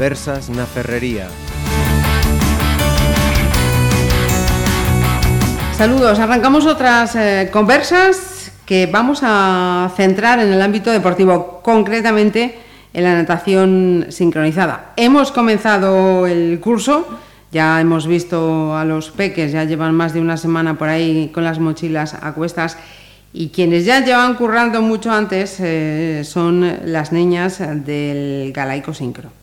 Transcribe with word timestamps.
Conversas 0.00 0.48
na 0.48 0.64
Ferrería. 0.64 1.28
Saludos, 5.76 6.16
arrancamos 6.18 6.64
otras 6.64 7.14
eh, 7.16 7.50
conversas 7.52 8.50
que 8.64 8.88
vamos 8.88 9.20
a 9.20 9.92
centrar 9.98 10.40
en 10.40 10.54
el 10.54 10.62
ámbito 10.62 10.90
deportivo, 10.90 11.60
concretamente 11.62 12.56
en 12.94 13.04
la 13.04 13.12
natación 13.12 14.06
sincronizada. 14.08 14.94
Hemos 14.96 15.32
comenzado 15.32 16.26
el 16.26 16.60
curso, 16.60 17.06
ya 17.52 17.78
hemos 17.78 18.06
visto 18.06 18.74
a 18.74 18.86
los 18.86 19.10
peques, 19.10 19.52
ya 19.52 19.64
llevan 19.64 19.94
más 19.94 20.14
de 20.14 20.22
una 20.22 20.38
semana 20.38 20.78
por 20.78 20.88
ahí 20.88 21.28
con 21.28 21.44
las 21.44 21.58
mochilas 21.58 22.14
a 22.14 22.32
cuestas 22.32 22.78
y 23.34 23.50
quienes 23.50 23.84
ya 23.84 24.02
llevan 24.02 24.32
currando 24.36 24.80
mucho 24.80 25.12
antes 25.12 25.58
eh, 25.60 26.22
son 26.24 26.78
las 26.86 27.12
niñas 27.12 27.58
del 27.84 28.50
Galaico 28.54 28.94
Sincro. 28.94 29.40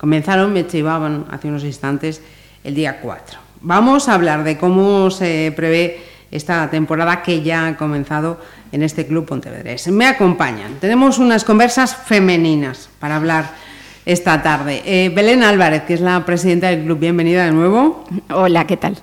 Comenzaron, 0.00 0.54
me 0.54 0.66
chivaban 0.66 1.26
hace 1.30 1.48
unos 1.48 1.62
instantes, 1.62 2.22
el 2.64 2.74
día 2.74 3.00
4. 3.02 3.38
Vamos 3.60 4.08
a 4.08 4.14
hablar 4.14 4.44
de 4.44 4.56
cómo 4.56 5.10
se 5.10 5.52
prevé 5.54 6.00
esta 6.30 6.70
temporada 6.70 7.22
que 7.22 7.42
ya 7.42 7.66
ha 7.66 7.76
comenzado 7.76 8.40
en 8.72 8.82
este 8.82 9.06
Club 9.06 9.26
Pontevedrés. 9.26 9.88
Me 9.88 10.06
acompañan. 10.06 10.76
Tenemos 10.80 11.18
unas 11.18 11.44
conversas 11.44 11.94
femeninas 11.94 12.88
para 12.98 13.16
hablar 13.16 13.50
esta 14.06 14.42
tarde. 14.42 14.80
Eh, 14.86 15.12
Belén 15.14 15.42
Álvarez, 15.42 15.82
que 15.82 15.92
es 15.92 16.00
la 16.00 16.24
presidenta 16.24 16.68
del 16.68 16.84
club, 16.84 16.98
bienvenida 16.98 17.44
de 17.44 17.50
nuevo. 17.52 18.06
Hola, 18.30 18.66
¿qué 18.66 18.78
tal? 18.78 18.96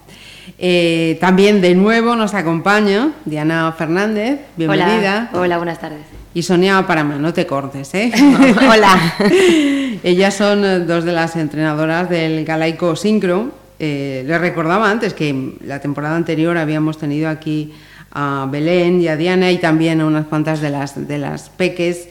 Eh, 0.59 1.17
también 1.21 1.61
de 1.61 1.75
nuevo 1.75 2.15
nos 2.15 2.33
acompaña 2.33 3.11
Diana 3.25 3.71
Fernández, 3.77 4.39
bienvenida. 4.55 5.29
Hola, 5.31 5.41
Hola 5.41 5.57
buenas 5.57 5.79
tardes. 5.79 5.99
Y 6.33 6.41
Sonia 6.41 6.85
Parama, 6.87 7.15
no 7.15 7.31
te 7.31 7.45
cortes, 7.45 7.93
¿eh? 7.93 8.11
Hola. 8.69 9.15
Ellas 10.03 10.33
son 10.33 10.87
dos 10.87 11.03
de 11.03 11.11
las 11.11 11.35
entrenadoras 11.35 12.09
del 12.09 12.43
Galaico 12.43 12.95
Sincro. 12.95 13.51
Eh, 13.79 14.23
les 14.25 14.41
recordaba 14.41 14.89
antes 14.89 15.13
que 15.13 15.53
la 15.63 15.79
temporada 15.79 16.15
anterior 16.15 16.57
habíamos 16.57 16.97
tenido 16.97 17.29
aquí 17.29 17.73
a 18.11 18.47
Belén 18.51 18.99
y 19.01 19.07
a 19.09 19.15
Diana 19.15 19.51
y 19.51 19.59
también 19.59 20.01
a 20.01 20.05
unas 20.07 20.25
cuantas 20.25 20.59
de 20.59 20.71
las, 20.71 21.07
de 21.07 21.17
las 21.19 21.49
peques. 21.49 22.09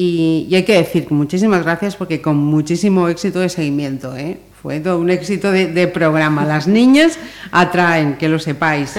Y, 0.00 0.48
hay 0.54 0.62
que 0.62 0.74
decir 0.74 1.08
muchísimas 1.10 1.64
gracias 1.64 1.96
porque 1.96 2.22
con 2.22 2.36
muchísimo 2.36 3.08
éxito 3.08 3.40
de 3.40 3.48
seguimiento. 3.48 4.16
¿eh? 4.16 4.38
Fue 4.62 4.78
todo 4.78 5.00
un 5.00 5.10
éxito 5.10 5.50
de, 5.50 5.66
de 5.66 5.88
programa. 5.88 6.44
Las 6.44 6.68
niñas 6.68 7.18
atraen, 7.50 8.16
que 8.16 8.28
lo 8.28 8.38
sepáis. 8.38 8.94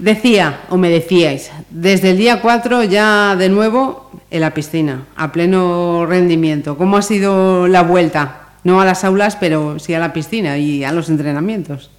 Decía, 0.00 0.62
o 0.70 0.76
me 0.76 0.90
decíais, 0.90 1.52
desde 1.70 2.10
el 2.10 2.18
día 2.18 2.40
4 2.40 2.82
ya 2.84 3.36
de 3.36 3.48
nuevo 3.48 4.10
en 4.30 4.40
la 4.40 4.54
piscina, 4.54 5.06
a 5.14 5.30
pleno 5.30 6.04
rendimiento. 6.04 6.76
¿Cómo 6.76 6.96
ha 6.96 7.02
sido 7.02 7.68
la 7.68 7.82
vuelta? 7.84 8.48
No 8.64 8.80
a 8.80 8.84
las 8.84 9.04
aulas, 9.04 9.36
pero 9.36 9.78
sí 9.78 9.94
a 9.94 10.00
la 10.00 10.12
piscina 10.12 10.58
y 10.58 10.82
a 10.82 10.90
los 10.90 11.08
entrenamientos. 11.10 11.92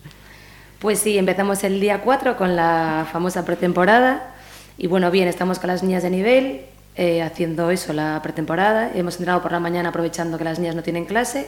Pues 0.80 1.00
sí, 1.00 1.17
empezamos 1.17 1.64
el 1.64 1.80
día 1.80 2.02
4 2.02 2.36
con 2.36 2.58
la 2.58 3.08
famosa 3.11 3.45
pretemporada. 3.45 4.36
Y 4.78 4.88
bueno, 4.88 5.09
bien, 5.09 5.30
estamos 5.30 5.59
con 5.59 5.70
las 5.70 5.83
niñas 5.83 6.04
de 6.04 6.09
nivel, 6.09 6.61
eh, 6.95 7.22
haciendo 7.22 7.70
eso, 7.72 7.94
la 7.94 8.20
pretemporada. 8.22 8.92
Hemos 8.94 9.16
entrenado 9.16 9.42
por 9.42 9.52
la 9.52 9.59
mañana 9.59 9.90
aprovechando 9.90 10.38
que 10.38 10.44
las 10.44 10.59
niñas 10.59 10.76
no 10.76 10.84
tienen 10.84 11.06
clase. 11.06 11.48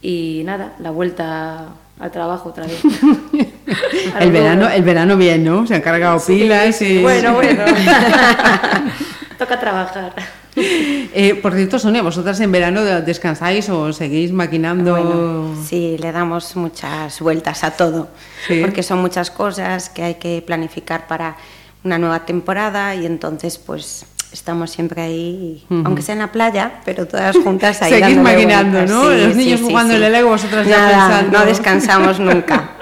Y 0.00 0.42
nada, 0.44 0.72
la 0.78 0.90
vuelta 0.90 1.68
al 1.98 2.10
trabajo 2.10 2.50
otra 2.50 2.66
vez. 2.66 2.80
el, 4.20 4.30
verano, 4.32 4.68
el 4.68 4.82
verano 4.82 5.16
bien, 5.16 5.44
¿no? 5.44 5.66
Se 5.66 5.74
han 5.74 5.80
cargado 5.80 6.18
Sí, 6.18 6.40
pilas 6.40 6.80
y... 6.82 7.00
Bueno, 7.00 7.34
bueno. 7.34 7.64
Toca 9.38 9.58
trabajar. 9.58 10.12
Eh, 10.56 11.38
por 11.42 11.54
cierto, 11.54 11.78
Sonia, 11.78 12.02
¿vosotras 12.02 12.38
en 12.40 12.52
verano 12.52 12.84
descansáis 12.84 13.68
o 13.70 13.92
seguís 13.92 14.30
maquinando? 14.32 14.92
Bueno, 14.92 15.64
sí, 15.68 15.96
le 15.98 16.12
damos 16.12 16.54
muchas 16.54 17.20
vueltas 17.20 17.64
a 17.64 17.72
todo, 17.72 18.08
Sí. 18.46 18.60
porque 18.60 18.82
son 18.82 19.00
muchas 19.00 19.30
cosas 19.30 19.90
que 19.90 20.02
hay 20.02 20.14
que 20.14 20.42
planificar 20.46 21.08
para 21.08 21.36
una 21.82 21.98
nueva 21.98 22.24
temporada 22.24 22.94
y 22.94 23.04
entonces 23.04 23.58
pues 23.58 24.06
estamos 24.34 24.70
siempre 24.70 25.00
ahí, 25.00 25.64
aunque 25.84 26.02
sea 26.02 26.12
en 26.12 26.18
la 26.18 26.30
playa, 26.32 26.80
pero 26.84 27.06
todas 27.06 27.36
juntas 27.38 27.80
ahí 27.80 27.92
Seguís 28.00 28.18
maquinando, 28.18 28.78
vueltas. 28.78 28.90
¿no? 28.90 29.08
Los 29.10 29.36
niños 29.36 29.60
jugando 29.62 29.94
en 29.94 30.02
el 30.02 30.12
Lego, 30.12 30.28
vosotras 30.28 30.66
ya 30.66 30.76
Nada, 30.78 31.08
pensando. 31.08 31.38
No 31.38 31.46
descansamos 31.46 32.20
nunca. 32.20 32.70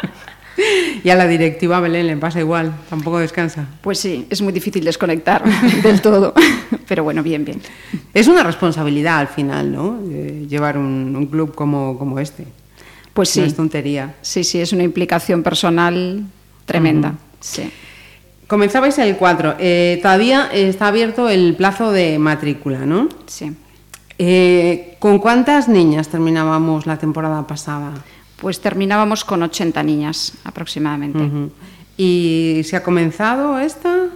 Y 1.02 1.08
a 1.08 1.16
la 1.16 1.26
directiva 1.26 1.80
Belén 1.80 2.06
le 2.06 2.16
pasa 2.18 2.38
igual, 2.38 2.72
tampoco 2.90 3.18
descansa. 3.18 3.66
Pues 3.80 3.98
sí, 3.98 4.26
es 4.28 4.42
muy 4.42 4.52
difícil 4.52 4.84
desconectar 4.84 5.42
del 5.82 6.00
todo, 6.02 6.34
pero 6.86 7.02
bueno, 7.02 7.22
bien, 7.22 7.44
bien. 7.44 7.60
Es 8.12 8.28
una 8.28 8.42
responsabilidad 8.44 9.18
al 9.18 9.28
final, 9.28 9.72
¿no? 9.72 9.98
Eh, 10.10 10.46
llevar 10.48 10.76
un, 10.76 11.16
un 11.16 11.26
club 11.26 11.54
como, 11.54 11.98
como 11.98 12.18
este. 12.20 12.46
Pues 13.14 13.30
sí, 13.30 13.40
No 13.40 13.46
es 13.46 13.56
tontería. 13.56 14.14
sí, 14.20 14.44
sí, 14.44 14.60
es 14.60 14.72
una 14.74 14.82
implicación 14.82 15.42
personal 15.42 16.22
tremenda. 16.66 17.14
Sí. 17.40 17.70
Comenzabais 18.46 18.98
el 18.98 19.16
4. 19.16 19.56
Eh, 19.58 19.98
todavía 20.02 20.50
está 20.52 20.88
abierto 20.88 21.28
el 21.28 21.54
plazo 21.56 21.92
de 21.92 22.18
matrícula, 22.18 22.84
¿no? 22.86 23.08
sí. 23.26 23.52
Eh, 24.18 24.96
¿Con 25.00 25.18
cuántas 25.18 25.68
niñas 25.68 26.08
terminábamos 26.08 26.86
la 26.86 26.96
temporada 26.96 27.44
pasada? 27.46 27.92
Pues 28.36 28.60
terminábamos 28.60 29.24
con 29.24 29.42
80 29.42 29.82
niñas 29.82 30.34
aproximadamente. 30.44 31.50
¿Y 31.96 32.60
se 32.64 32.76
ha 32.76 32.84
comenzado 32.84 33.58
esta? 33.58 34.06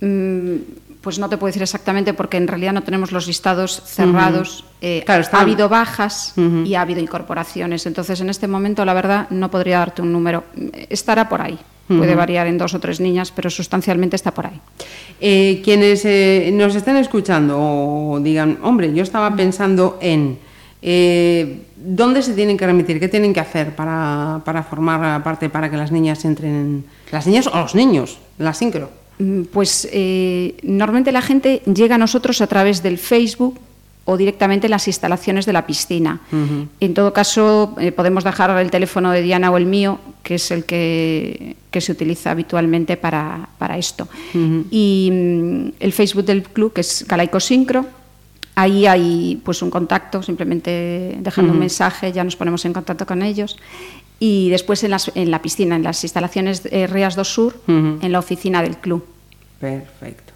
Mm, 0.00 0.56
Pues 1.04 1.18
no 1.18 1.28
te 1.28 1.36
puedo 1.36 1.48
decir 1.50 1.62
exactamente 1.62 2.14
porque 2.14 2.38
en 2.38 2.48
realidad 2.48 2.72
no 2.72 2.82
tenemos 2.82 3.12
los 3.12 3.26
listados 3.28 3.82
cerrados. 3.84 4.64
Eh, 4.80 5.02
Claro, 5.06 5.20
está- 5.22 5.36
Ha 5.38 5.42
habido 5.42 5.68
bajas 5.68 6.32
y 6.66 6.74
ha 6.74 6.80
habido 6.80 7.00
incorporaciones. 7.00 7.84
Entonces, 7.86 8.20
en 8.20 8.30
este 8.30 8.48
momento, 8.48 8.84
la 8.86 8.94
verdad, 8.94 9.28
no 9.30 9.50
podría 9.50 9.78
darte 9.78 10.00
un 10.02 10.10
número. 10.12 10.44
Estará 10.88 11.28
por 11.28 11.40
ahí. 11.42 11.58
Puede 11.86 12.14
variar 12.14 12.46
en 12.46 12.56
dos 12.56 12.72
o 12.72 12.80
tres 12.80 12.98
niñas, 12.98 13.30
pero 13.30 13.50
sustancialmente 13.50 14.16
está 14.16 14.32
por 14.32 14.46
ahí. 14.46 14.58
Eh, 15.20 15.60
quienes 15.62 16.02
eh, 16.06 16.50
nos 16.54 16.74
estén 16.74 16.96
escuchando 16.96 17.58
o 17.60 18.20
digan, 18.20 18.58
hombre, 18.62 18.92
yo 18.94 19.02
estaba 19.02 19.36
pensando 19.36 19.98
en 20.00 20.38
eh, 20.86 21.62
dónde 21.76 22.22
se 22.22 22.32
tienen 22.34 22.56
que 22.56 22.66
remitir, 22.66 22.98
qué 23.00 23.08
tienen 23.08 23.32
que 23.34 23.40
hacer 23.40 23.74
para, 23.76 24.40
para 24.44 24.62
formar 24.62 25.22
parte, 25.22 25.48
para 25.50 25.70
que 25.70 25.76
las 25.76 25.92
niñas 25.92 26.24
entren, 26.24 26.50
en- 26.54 26.84
las 27.12 27.26
niñas 27.26 27.46
o 27.48 27.56
los 27.58 27.74
niños, 27.74 28.18
la 28.38 28.52
sincro. 28.54 28.88
Mm, 29.18 29.42
Pues 29.52 29.88
eh, 29.92 30.56
normalmente 30.62 31.12
la 31.12 31.22
gente 31.22 31.62
llega 31.72 31.94
a 31.94 31.98
nosotros 31.98 32.40
a 32.40 32.46
través 32.46 32.82
del 32.82 32.98
Facebook 32.98 33.58
o 34.06 34.16
directamente 34.16 34.66
en 34.66 34.72
las 34.72 34.86
instalaciones 34.86 35.46
de 35.46 35.52
la 35.52 35.66
piscina. 35.66 36.20
En 36.78 36.92
todo 36.92 37.12
caso, 37.14 37.74
eh, 37.80 37.90
podemos 37.90 38.22
dejar 38.22 38.50
el 38.60 38.70
teléfono 38.70 39.10
de 39.10 39.22
Diana 39.22 39.50
o 39.50 39.56
el 39.56 39.64
mío, 39.64 39.98
que 40.22 40.34
es 40.34 40.50
el 40.50 40.64
que, 40.64 41.56
que 41.70 41.80
se 41.80 41.92
utiliza 41.92 42.30
habitualmente 42.30 42.98
para, 42.98 43.48
para 43.56 43.78
esto. 43.78 44.06
Y 44.70 45.08
mm, 45.10 45.68
el 45.80 45.92
Facebook 45.92 46.24
del 46.26 46.42
club, 46.42 46.74
que 46.74 46.82
es 46.82 47.06
Galaico 47.08 47.40
Sincro, 47.40 47.86
ahí 48.56 48.86
hay 48.86 49.40
pues 49.42 49.62
un 49.62 49.70
contacto, 49.70 50.22
simplemente 50.22 51.16
dejando 51.20 51.52
un 51.52 51.58
mensaje, 51.58 52.12
ya 52.12 52.24
nos 52.24 52.36
ponemos 52.36 52.64
en 52.66 52.72
contacto 52.74 53.06
con 53.06 53.22
ellos. 53.22 53.56
Y 54.20 54.48
después 54.50 54.82
en, 54.84 54.90
las- 54.92 55.10
en 55.14 55.30
la 55.30 55.42
piscina, 55.42 55.76
en 55.76 55.82
las 55.82 56.02
instalaciones 56.04 56.62
de 56.62 56.86
Rías 56.86 57.16
do 57.16 57.24
Sur, 57.24 57.56
en 57.66 58.12
la 58.12 58.18
oficina 58.18 58.62
del 58.62 58.76
club. 58.78 59.04
Perfecto. 59.60 60.32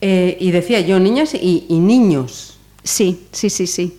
Eh, 0.00 0.36
y 0.40 0.50
decía 0.50 0.80
yo, 0.80 0.98
niñas 0.98 1.34
y, 1.34 1.64
y 1.68 1.78
niños. 1.78 2.58
Sí, 2.82 3.26
sí, 3.32 3.48
sí, 3.50 3.66
sí. 3.66 3.98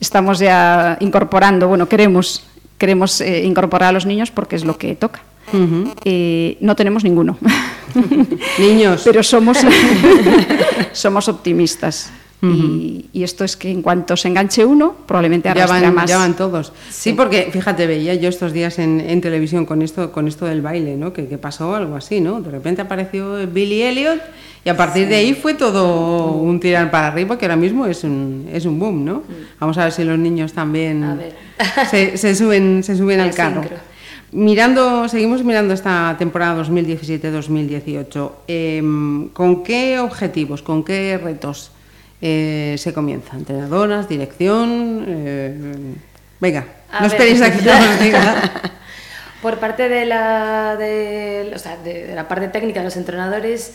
Estamos 0.00 0.38
ya 0.38 0.96
incorporando, 1.00 1.68
bueno, 1.68 1.88
queremos, 1.88 2.44
queremos 2.78 3.20
eh, 3.20 3.44
incorporar 3.44 3.90
a 3.90 3.92
los 3.92 4.06
niños 4.06 4.30
porque 4.30 4.56
es 4.56 4.64
lo 4.64 4.76
que 4.78 4.94
toca. 4.96 5.22
Eh, 6.04 6.56
no 6.60 6.74
tenemos 6.74 7.04
ninguno, 7.04 7.36
Niños. 8.58 9.02
pero 9.04 9.22
somos, 9.22 9.58
somos 10.92 11.28
optimistas. 11.28 12.10
Y, 12.52 13.06
y 13.12 13.22
esto 13.22 13.44
es 13.44 13.56
que 13.56 13.70
en 13.70 13.82
cuanto 13.82 14.16
se 14.16 14.28
enganche 14.28 14.64
uno, 14.64 14.94
probablemente 15.06 15.46
ya 15.48 15.52
arrastre 15.52 15.78
a 15.78 15.82
van, 15.82 15.94
más. 15.94 16.10
ya 16.10 16.18
van 16.18 16.34
todos. 16.34 16.72
Sí, 16.90 17.12
porque 17.12 17.48
fíjate, 17.50 17.86
veía 17.86 18.14
yo 18.14 18.28
estos 18.28 18.52
días 18.52 18.78
en, 18.78 19.00
en 19.00 19.20
televisión 19.20 19.66
con 19.66 19.82
esto, 19.82 20.12
con 20.12 20.28
esto 20.28 20.46
del 20.46 20.62
baile, 20.62 20.96
¿no? 20.96 21.12
Que, 21.12 21.26
que 21.26 21.38
pasó 21.38 21.74
algo 21.74 21.96
así, 21.96 22.20
¿no? 22.20 22.40
De 22.40 22.50
repente 22.50 22.82
apareció 22.82 23.46
Billy 23.46 23.82
Elliot 23.82 24.20
y 24.64 24.68
a 24.68 24.76
partir 24.76 25.08
de 25.08 25.16
ahí 25.16 25.34
fue 25.34 25.54
todo 25.54 26.32
un 26.32 26.58
tirar 26.58 26.90
para 26.90 27.08
arriba, 27.08 27.36
que 27.36 27.44
ahora 27.44 27.56
mismo 27.56 27.86
es 27.86 28.02
un, 28.04 28.48
es 28.52 28.64
un 28.64 28.78
boom, 28.78 29.04
¿no? 29.04 29.22
Vamos 29.60 29.76
a 29.78 29.84
ver 29.84 29.92
si 29.92 30.04
los 30.04 30.18
niños 30.18 30.52
también 30.52 31.20
se, 31.90 32.16
se 32.16 32.34
suben, 32.34 32.82
se 32.82 32.96
suben 32.96 33.20
al 33.20 33.34
carro. 33.34 33.60
sincro. 33.62 33.94
Mirando, 34.32 35.08
seguimos 35.08 35.44
mirando 35.44 35.74
esta 35.74 36.16
temporada 36.18 36.60
2017-2018. 36.64 38.30
em, 38.48 39.28
¿Con 39.28 39.62
qué 39.62 40.00
objetivos, 40.00 40.60
con 40.62 40.82
qué 40.82 41.20
retos 41.22 41.70
eh, 42.26 42.76
se 42.78 42.92
comienza? 42.94 43.36
¿Entrenadoras, 43.36 44.08
dirección? 44.08 45.04
eh, 45.06 45.94
venga, 46.40 46.64
A 46.90 47.02
no 47.02 47.08
ver. 47.08 47.10
esperéis 47.12 47.42
a 47.42 47.52
que 47.52 47.62
yo 47.62 47.72
os 47.72 48.00
diga. 48.04 48.50
Por 49.42 49.58
parte 49.58 49.90
de 49.90 50.06
la, 50.06 50.74
de, 50.76 51.52
o 51.54 51.58
sea, 51.58 51.76
de, 51.76 52.06
de 52.06 52.14
la 52.14 52.26
parte 52.28 52.48
técnica 52.48 52.80
de 52.80 52.84
los 52.86 52.96
entrenadores, 52.96 53.74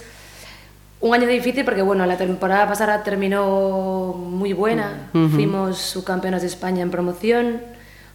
Un 1.02 1.14
año 1.14 1.28
difícil 1.28 1.64
porque 1.64 1.82
bueno, 1.84 2.06
la 2.06 2.18
temporada 2.18 2.68
pasada 2.68 3.04
terminó 3.04 4.14
muy 4.18 4.52
buena. 4.54 5.10
Fuimos 5.14 5.78
subcampeonas 5.78 6.42
de 6.42 6.48
España 6.48 6.82
en 6.82 6.92
promoción, 6.92 7.62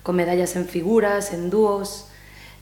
con 0.02 0.16
medallas 0.16 0.54
en 0.56 0.66
figuras, 0.66 1.32
en 1.32 1.48
dúos. 1.48 2.08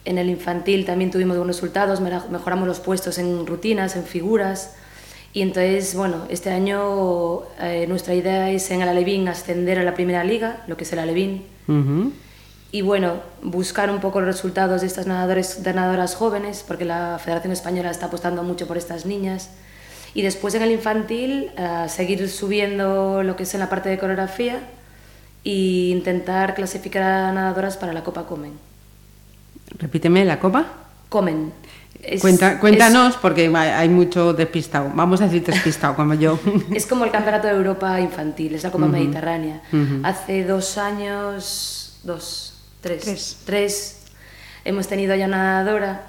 En 0.04 0.18
el 0.18 0.28
infantil 0.28 0.84
también 0.84 1.10
tuvimos 1.10 1.36
buenos 1.38 1.56
resultados, 1.56 2.00
mejoramos 2.00 2.68
los 2.68 2.78
puestos 2.80 3.18
en 3.18 3.46
rutinas, 3.46 3.96
en 3.96 4.04
figuras. 4.04 4.74
Y 5.34 5.40
entonces, 5.40 5.94
bueno, 5.94 6.26
este 6.28 6.50
año 6.50 7.42
eh, 7.58 7.86
nuestra 7.88 8.14
idea 8.14 8.50
es 8.50 8.70
en 8.70 8.82
el 8.82 8.88
Alevín 8.88 9.28
ascender 9.28 9.78
a 9.78 9.82
la 9.82 9.94
primera 9.94 10.24
liga, 10.24 10.62
lo 10.66 10.76
que 10.76 10.84
es 10.84 10.92
el 10.92 10.98
Alevín. 10.98 11.44
Y 12.70 12.80
bueno, 12.80 13.20
buscar 13.42 13.90
un 13.90 14.00
poco 14.00 14.20
los 14.20 14.26
resultados 14.26 14.80
de 14.80 14.86
estas 14.86 15.06
nadadores, 15.06 15.60
nadadoras 15.64 16.14
jóvenes, 16.14 16.64
porque 16.66 16.84
la 16.84 17.18
Federación 17.22 17.52
Española 17.52 17.90
está 17.90 18.06
apostando 18.06 18.42
mucho 18.42 18.66
por 18.66 18.78
estas 18.78 19.04
niñas. 19.04 19.50
Y 20.14 20.22
después 20.22 20.54
en 20.54 20.62
el 20.62 20.70
infantil, 20.70 21.50
uh, 21.56 21.88
seguir 21.88 22.28
subiendo 22.28 23.22
lo 23.22 23.36
que 23.36 23.44
es 23.44 23.54
en 23.54 23.60
la 23.60 23.70
parte 23.70 23.88
de 23.88 23.98
coreografía 23.98 24.60
e 25.44 25.90
intentar 25.90 26.54
clasificar 26.54 27.02
a 27.02 27.32
nadadoras 27.32 27.76
para 27.76 27.92
la 27.92 28.02
Copa 28.02 28.26
Comen. 28.26 28.52
Repíteme, 29.78 30.24
¿la 30.24 30.38
Copa? 30.38 30.66
Comen. 31.08 31.52
Es, 32.02 32.20
Cuenta, 32.20 32.58
cuéntanos, 32.58 33.14
es, 33.14 33.20
porque 33.20 33.46
hay 33.54 33.88
mucho 33.88 34.32
despistado. 34.32 34.90
Vamos 34.94 35.20
a 35.20 35.24
decir 35.24 35.44
despistado, 35.44 35.94
como 35.94 36.14
yo. 36.14 36.38
Es 36.74 36.86
como 36.86 37.04
el 37.04 37.12
Campeonato 37.12 37.46
de 37.46 37.54
Europa 37.54 38.00
infantil, 38.00 38.54
es 38.54 38.64
la 38.64 38.72
Copa 38.72 38.86
uh 38.86 38.88
-huh. 38.88 38.92
Mediterránea. 38.92 39.62
Uh 39.72 39.76
-huh. 39.76 40.00
Hace 40.04 40.44
dos 40.44 40.78
años, 40.78 42.00
dos, 42.02 42.52
Tres. 42.82 43.04
Tres. 43.04 43.36
Tres. 43.46 43.96
Hemos 44.64 44.88
tenido 44.88 45.14
ya 45.14 45.28
nadadora 45.28 46.02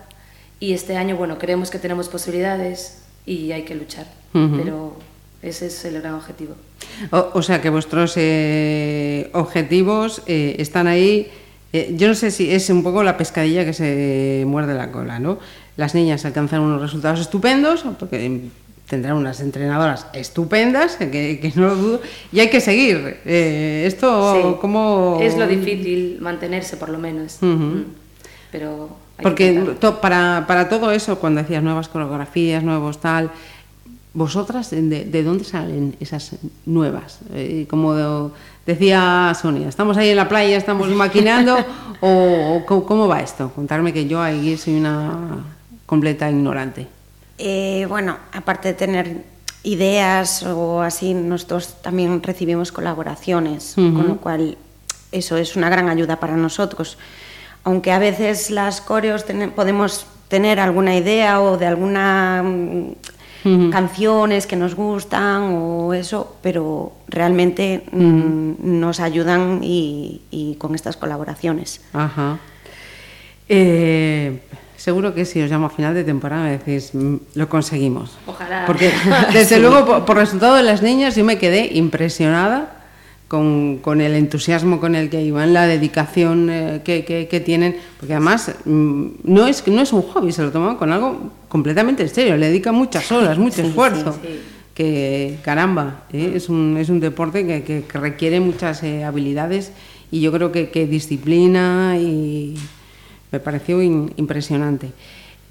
y 0.59 0.73
este 0.73 0.97
año, 0.97 1.15
bueno, 1.15 1.37
creemos 1.37 1.69
que 1.69 1.77
tenemos 1.77 2.09
posibilidades 2.09 3.03
y 3.25 3.51
hay 3.51 3.63
que 3.63 3.75
luchar. 3.75 4.07
Uh 4.33 4.39
-huh. 4.39 4.57
Pero 4.57 4.97
ese 5.43 5.67
es 5.67 5.85
el 5.85 6.01
gran 6.01 6.15
objetivo. 6.15 6.55
O, 7.11 7.29
o 7.33 7.41
sea 7.43 7.61
que 7.61 7.69
vuestros 7.69 8.13
eh, 8.15 9.29
objetivos 9.33 10.23
eh, 10.25 10.55
están 10.57 10.87
ahí. 10.87 11.29
Eh, 11.73 11.93
yo 11.95 12.07
no 12.07 12.15
sé 12.15 12.31
si 12.31 12.51
es 12.51 12.69
un 12.69 12.81
poco 12.83 13.03
la 13.03 13.17
pescadilla 13.17 13.65
que 13.65 13.73
se 13.73 14.43
muerde 14.47 14.73
la 14.73 14.91
cola, 14.91 15.19
¿no? 15.19 15.37
Las 15.75 15.95
niñas 15.95 16.23
alcanzan 16.25 16.61
unos 16.61 16.81
resultados 16.81 17.19
estupendos, 17.19 17.83
porque 17.99 18.49
tendrán 18.87 19.17
unas 19.17 19.39
entrenadoras 19.39 20.05
estupendas, 20.13 20.97
que, 20.97 21.39
que, 21.41 21.51
no 21.55 21.67
lo 21.69 21.75
dudo, 21.75 22.01
y 22.31 22.39
hay 22.41 22.49
que 22.49 22.61
seguir. 22.61 23.17
Eh, 23.25 23.85
esto, 23.87 24.35
sí, 24.35 24.57
como 24.61 25.19
Es 25.21 25.37
lo 25.37 25.47
difícil, 25.47 26.17
mantenerse 26.21 26.77
por 26.77 26.89
lo 26.89 26.99
menos. 26.99 27.37
Uh 27.41 27.45
-huh. 27.45 27.83
Pero 28.51 28.89
Porque 29.21 29.75
to, 29.79 29.99
para, 29.99 30.45
para 30.47 30.69
todo 30.69 30.91
eso, 30.91 31.17
cuando 31.17 31.41
decías 31.41 31.63
nuevas 31.63 31.87
coreografías, 31.87 32.63
nuevos 32.63 32.99
tal, 32.99 33.31
¿vosotras 34.13 34.69
de, 34.69 34.81
de 34.81 35.23
dónde 35.23 35.43
salen 35.43 35.95
esas 35.99 36.35
nuevas? 36.67 37.19
Eh, 37.33 37.65
como 37.67 38.31
decía 38.67 39.33
Sonia, 39.41 39.69
¿estamos 39.69 39.97
ahí 39.97 40.09
en 40.09 40.17
la 40.17 40.29
playa, 40.29 40.55
estamos 40.55 40.87
maquinando? 40.89 41.57
o, 42.01 42.61
o 42.67 42.85
cómo 42.85 43.07
va 43.07 43.21
esto? 43.21 43.51
Contarme 43.55 43.91
que 43.91 44.05
yo 44.05 44.21
ahí 44.21 44.55
soy 44.55 44.75
una 44.75 45.52
completa 45.93 46.27
ignorante. 46.27 46.87
Eh, 47.37 47.85
bueno, 47.87 48.17
aparte 48.31 48.69
de 48.69 48.73
tener 48.73 49.05
ideas 49.61 50.41
o 50.41 50.81
así, 50.81 51.13
nosotros 51.13 51.81
también 51.83 52.23
recibimos 52.23 52.71
colaboraciones, 52.71 53.77
uh 53.77 53.81
-huh. 53.81 53.93
con 53.95 54.07
lo 54.07 54.17
cual 54.17 54.57
eso 55.11 55.37
es 55.37 55.55
una 55.55 55.69
gran 55.69 55.89
ayuda 55.89 56.19
para 56.19 56.35
nosotros. 56.35 56.97
Aunque 57.63 57.91
a 57.91 57.99
veces 57.99 58.49
las 58.49 58.81
coreos 58.81 59.23
ten 59.25 59.51
podemos 59.51 60.07
tener 60.29 60.59
alguna 60.59 60.97
idea 60.97 61.39
o 61.41 61.57
de 61.57 61.67
alguna 61.67 62.41
uh 62.43 62.95
-huh. 63.45 63.69
canciones 63.69 64.47
que 64.47 64.55
nos 64.55 64.73
gustan 64.73 65.43
o 65.53 65.93
eso, 65.93 66.37
pero 66.41 66.93
realmente 67.07 67.83
uh 67.91 67.99
-huh. 67.99 68.57
nos 68.57 68.99
ayudan 68.99 69.59
y, 69.61 70.21
y, 70.31 70.55
con 70.55 70.73
estas 70.73 70.97
colaboraciones. 70.97 71.81
Ajá. 71.93 72.39
Eh, 73.47 74.41
seguro 74.83 75.15
que 75.15 75.23
si 75.23 75.41
os 75.41 75.49
llamo 75.49 75.67
a 75.67 75.69
final 75.69 75.93
de 75.95 76.03
temporada 76.03 76.43
me 76.43 76.57
decís, 76.57 76.91
lo 76.91 77.47
conseguimos. 77.47 78.17
Ojalá. 78.27 78.65
Porque 78.67 78.91
desde 79.33 79.55
sí. 79.55 79.61
luego, 79.61 79.85
por, 79.85 80.03
por, 80.03 80.17
resultado 80.17 80.57
de 80.57 80.63
las 80.63 80.81
niñas, 80.81 81.15
yo 81.15 81.23
me 81.23 81.37
quedé 81.37 81.69
impresionada 81.71 82.83
con, 83.29 83.77
con 83.77 84.01
el 84.01 84.13
entusiasmo 84.13 84.81
con 84.81 84.95
el 84.95 85.09
que 85.09 85.21
iban, 85.21 85.53
la 85.53 85.67
dedicación 85.67 86.49
eh, 86.49 86.81
que, 86.83 87.05
que, 87.05 87.29
que, 87.29 87.39
tienen, 87.39 87.77
porque 87.97 88.13
además 88.13 88.53
mm, 88.65 89.05
no 89.23 89.47
es, 89.47 89.65
no 89.67 89.81
es 89.81 89.93
un 89.93 90.01
hobby, 90.01 90.33
se 90.33 90.41
lo 90.41 90.51
toman 90.51 90.75
con 90.75 90.91
algo 90.91 91.31
completamente 91.47 92.03
en 92.03 92.09
serio, 92.09 92.35
le 92.35 92.47
dedican 92.47 92.75
muchas 92.75 93.09
horas, 93.09 93.37
mucho 93.37 93.61
sí, 93.61 93.67
esfuerzo. 93.69 94.19
Sí, 94.21 94.41
que 94.73 95.37
caramba, 95.43 96.03
¿eh? 96.11 96.33
es, 96.35 96.49
un, 96.49 96.75
es 96.77 96.89
un 96.89 96.99
deporte 96.99 97.47
que, 97.47 97.63
que, 97.63 97.83
que 97.83 97.97
requiere 97.99 98.41
muchas 98.41 98.83
eh, 98.83 99.05
habilidades 99.05 99.71
y 100.11 100.19
yo 100.19 100.33
creo 100.33 100.51
que, 100.51 100.71
que 100.71 100.87
disciplina 100.87 101.95
y 101.97 102.55
me 103.33 103.39
pareció 103.39 103.81
in, 103.81 104.13
impresionante. 104.15 104.91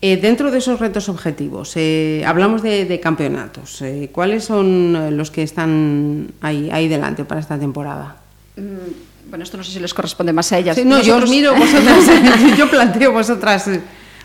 Eh, 0.01 0.17
dentro 0.17 0.51
de 0.51 0.59
esos 0.59 0.81
retos 0.81 1.09
objetivos, 1.09 1.73
eh, 1.77 2.23
hablamos 2.25 2.63
de, 2.63 2.85
de 2.87 3.01
campeonatos. 3.01 3.83
Eh, 3.83 4.09
¿Cuáles 4.13 4.45
son 4.45 5.17
los 5.17 5.31
que 5.31 5.43
están 5.43 6.33
ahí, 6.41 6.71
ahí 6.73 6.89
delante 6.89 7.25
para 7.25 7.41
esta 7.41 7.59
temporada? 7.59 8.17
Mm, 8.57 9.31
bueno, 9.31 9.43
esto 9.45 9.57
no 9.57 9.65
sé 9.65 9.73
si 9.73 9.81
les 9.81 9.93
corresponde 9.93 10.33
más 10.33 10.51
a 10.53 10.59
ellas. 10.59 10.77
Sí, 10.77 10.85
no, 10.85 10.99
nosotros... 10.99 11.21
yo 11.21 11.25
os 11.25 11.31
miro 11.31 11.55
vosotras, 11.55 12.07
yo 12.57 12.71
planteo 12.71 13.13
vosotras. 13.13 13.69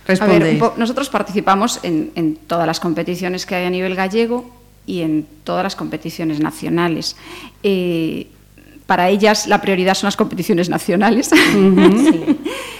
Respondéis. 0.07 0.61
A 0.61 0.69
ver, 0.69 0.77
nosotros 0.79 1.09
participamos 1.09 1.79
en, 1.83 2.11
en 2.15 2.35
todas 2.35 2.67
las 2.67 2.79
competiciones 2.79 3.45
que 3.45 3.55
hay 3.55 3.65
a 3.65 3.69
nivel 3.69 3.95
gallego 3.95 4.49
y 4.85 5.01
en 5.01 5.27
todas 5.43 5.63
las 5.63 5.75
competiciones 5.75 6.39
nacionales. 6.39 7.15
Para 8.87 9.09
ellas 9.09 9.47
la 9.47 9.59
prioridad 9.59 9.95
son 9.95 10.07
las 10.07 10.15
competiciones 10.15 10.69
nacionales. 10.69 11.29
Uh 11.31 11.35
-huh. 11.35 12.11
sí. 12.11 12.39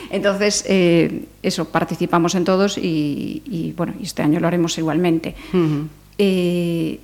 Entonces, 0.09 0.63
eh, 0.68 1.25
eso, 1.44 1.65
participamos 1.65 2.36
en 2.36 2.44
todos 2.44 2.77
y, 2.77 3.42
y, 3.45 3.74
bueno, 3.74 3.94
este 4.01 4.21
año 4.21 4.39
lo 4.39 4.48
haremos 4.48 4.77
igualmente. 4.77 5.36
Uh 5.54 5.57
-huh. 5.57 5.88
eh, 6.18 7.00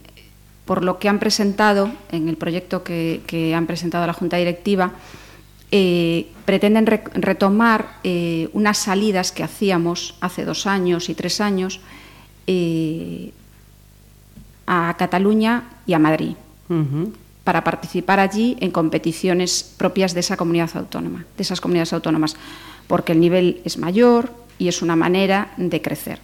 por 0.65 0.83
lo 0.83 0.97
que 0.97 1.09
han 1.09 1.19
presentado 1.19 1.91
en 2.11 2.29
el 2.29 2.37
proyecto 2.37 2.83
que, 2.83 3.21
que 3.27 3.53
han 3.53 3.67
presentado 3.67 4.05
a 4.05 4.07
la 4.07 4.13
Junta 4.13 4.37
Directiva, 4.37 4.93
eh, 5.71 6.27
pretenden 6.45 6.85
re 6.85 7.03
retomar 7.15 7.97
eh, 8.03 8.47
unas 8.53 8.77
salidas 8.77 9.31
que 9.31 9.43
hacíamos 9.43 10.15
hace 10.21 10.45
dos 10.45 10.67
años 10.67 11.09
y 11.09 11.15
tres 11.15 11.41
años 11.41 11.81
eh, 12.47 13.31
a 14.67 14.95
Cataluña 14.97 15.63
y 15.85 15.93
a 15.93 15.99
Madrid. 15.99 16.35
Uh 16.69 16.73
-huh 16.73 17.11
para 17.43 17.63
participar 17.63 18.19
allí 18.19 18.55
en 18.61 18.71
competiciones 18.71 19.63
propias 19.77 20.13
de 20.13 20.21
esa 20.21 20.37
comunidad 20.37 20.69
autónoma, 20.75 21.25
de 21.35 21.43
esas 21.43 21.59
comunidades 21.59 21.91
autónomas, 21.91 22.35
porque 22.87 23.13
el 23.13 23.19
nivel 23.19 23.61
es 23.65 23.77
mayor 23.77 24.31
y 24.57 24.67
es 24.67 24.81
una 24.81 24.95
manera 24.95 25.51
de 25.57 25.81
crecer. 25.81 26.19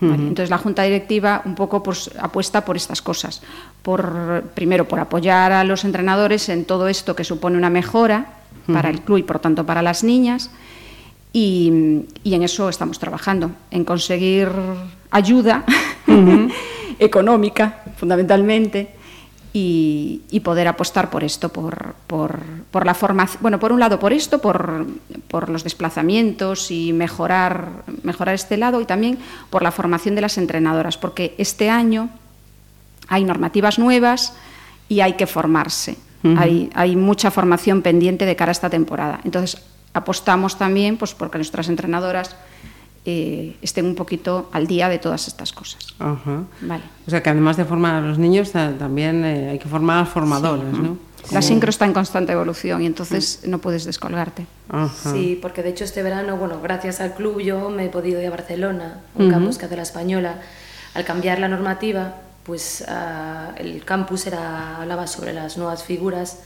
¿vale? 0.00 0.14
Uh 0.14 0.16
-huh. 0.16 0.28
Entonces 0.28 0.50
la 0.50 0.58
Junta 0.58 0.82
Directiva 0.82 1.42
un 1.44 1.54
poco 1.54 1.82
pues, 1.82 2.10
apuesta 2.18 2.64
por 2.64 2.76
estas 2.76 3.02
cosas, 3.02 3.42
por 3.82 4.42
primero 4.54 4.86
por 4.86 5.00
apoyar 5.00 5.52
a 5.52 5.64
los 5.64 5.84
entrenadores 5.84 6.48
en 6.48 6.64
todo 6.64 6.88
esto 6.88 7.14
que 7.14 7.24
supone 7.24 7.56
una 7.56 7.70
mejora 7.70 8.26
uh 8.66 8.70
-huh. 8.70 8.74
para 8.74 8.90
el 8.90 9.00
club 9.00 9.18
y 9.18 9.22
por 9.22 9.38
tanto 9.38 9.64
para 9.64 9.82
las 9.82 10.02
niñas. 10.04 10.50
Y, 11.32 12.04
y 12.24 12.34
en 12.34 12.42
eso 12.42 12.68
estamos 12.68 12.98
trabajando, 12.98 13.52
en 13.70 13.84
conseguir 13.84 14.48
ayuda 15.10 15.64
uh 16.06 16.12
-huh. 16.12 16.52
económica, 16.98 17.82
fundamentalmente, 17.96 19.01
y, 19.52 20.22
y, 20.30 20.40
poder 20.40 20.66
apostar 20.66 21.10
por 21.10 21.24
esto, 21.24 21.50
por, 21.50 21.94
por, 22.06 22.40
por, 22.70 22.86
la 22.86 22.94
formación, 22.94 23.42
bueno, 23.42 23.58
por 23.58 23.70
un 23.70 23.80
lado 23.80 23.98
por 23.98 24.12
esto, 24.14 24.40
por, 24.40 24.86
por 25.28 25.50
los 25.50 25.62
desplazamientos 25.62 26.70
y 26.70 26.92
mejorar, 26.94 27.84
mejorar 28.02 28.34
este 28.34 28.56
lado 28.56 28.80
y 28.80 28.86
también 28.86 29.18
por 29.50 29.62
la 29.62 29.70
formación 29.70 30.14
de 30.14 30.22
las 30.22 30.38
entrenadoras, 30.38 30.96
porque 30.96 31.34
este 31.36 31.68
año 31.68 32.08
hay 33.08 33.24
normativas 33.24 33.78
nuevas 33.78 34.34
y 34.88 35.00
hay 35.00 35.14
que 35.14 35.26
formarse. 35.26 35.98
Uh 36.22 36.28
-huh. 36.28 36.38
hay, 36.38 36.70
hay 36.74 36.96
mucha 36.96 37.30
formación 37.30 37.82
pendiente 37.82 38.24
de 38.24 38.36
cara 38.36 38.50
a 38.50 38.52
esta 38.52 38.70
temporada. 38.70 39.20
Entonces, 39.24 39.60
apostamos 39.92 40.56
también 40.56 40.96
pues, 40.96 41.14
porque 41.14 41.38
nuestras 41.38 41.68
entrenadoras 41.68 42.36
eh, 43.04 43.56
estén 43.62 43.86
un 43.86 43.94
poquito 43.94 44.48
al 44.52 44.66
día 44.66 44.88
de 44.88 44.98
todas 44.98 45.26
estas 45.26 45.52
cosas. 45.52 45.94
Ajá. 45.98 46.44
Vale. 46.60 46.84
O 47.06 47.10
sea 47.10 47.22
que 47.22 47.30
además 47.30 47.56
de 47.56 47.64
formar 47.64 47.96
a 47.96 48.00
los 48.00 48.18
niños, 48.18 48.52
también 48.52 49.24
eh, 49.24 49.50
hay 49.50 49.58
que 49.58 49.68
formar 49.68 50.02
a 50.02 50.06
formadoras, 50.06 50.66
sí. 50.72 50.80
¿no? 50.80 50.98
La 51.30 51.40
sincro 51.40 51.70
está 51.70 51.84
en 51.84 51.92
constante 51.92 52.32
evolución 52.32 52.82
y 52.82 52.86
entonces 52.86 53.42
no 53.46 53.58
puedes 53.58 53.84
descolgarte. 53.84 54.46
Ajá. 54.68 55.12
Sí, 55.12 55.38
porque 55.40 55.62
de 55.62 55.70
hecho 55.70 55.84
este 55.84 56.02
verano, 56.02 56.36
bueno, 56.36 56.60
gracias 56.60 57.00
al 57.00 57.14
club 57.14 57.40
yo 57.40 57.70
me 57.70 57.86
he 57.86 57.88
podido 57.88 58.20
ir 58.20 58.26
a 58.26 58.30
Barcelona, 58.30 59.00
un 59.14 59.26
uh 59.26 59.28
-huh. 59.28 59.32
campus 59.32 59.56
que 59.56 59.66
hace 59.66 59.76
la 59.76 59.82
española. 59.82 60.40
Al 60.94 61.04
cambiar 61.04 61.38
la 61.38 61.48
normativa, 61.48 62.16
pues 62.42 62.84
uh, 62.86 63.54
el 63.56 63.84
campus 63.84 64.26
era, 64.26 64.78
hablaba 64.78 65.06
sobre 65.06 65.32
las 65.32 65.56
nuevas 65.56 65.84
figuras 65.84 66.40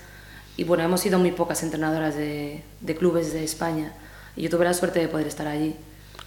y 0.57 0.65
bueno, 0.65 0.85
hemos 0.85 1.01
sido 1.01 1.19
muy 1.19 1.33
pocas 1.33 1.63
entrenadoras 1.63 2.15
de, 2.15 2.63
de 2.81 2.95
clubes 2.95 3.33
de 3.33 3.45
España 3.45 3.93
y 4.37 4.43
yo 4.43 4.51
tuve 4.51 4.65
la 4.67 4.75
suerte 4.75 5.01
de 5.01 5.09
poder 5.09 5.27
estar 5.27 5.47
allí. 5.47 5.75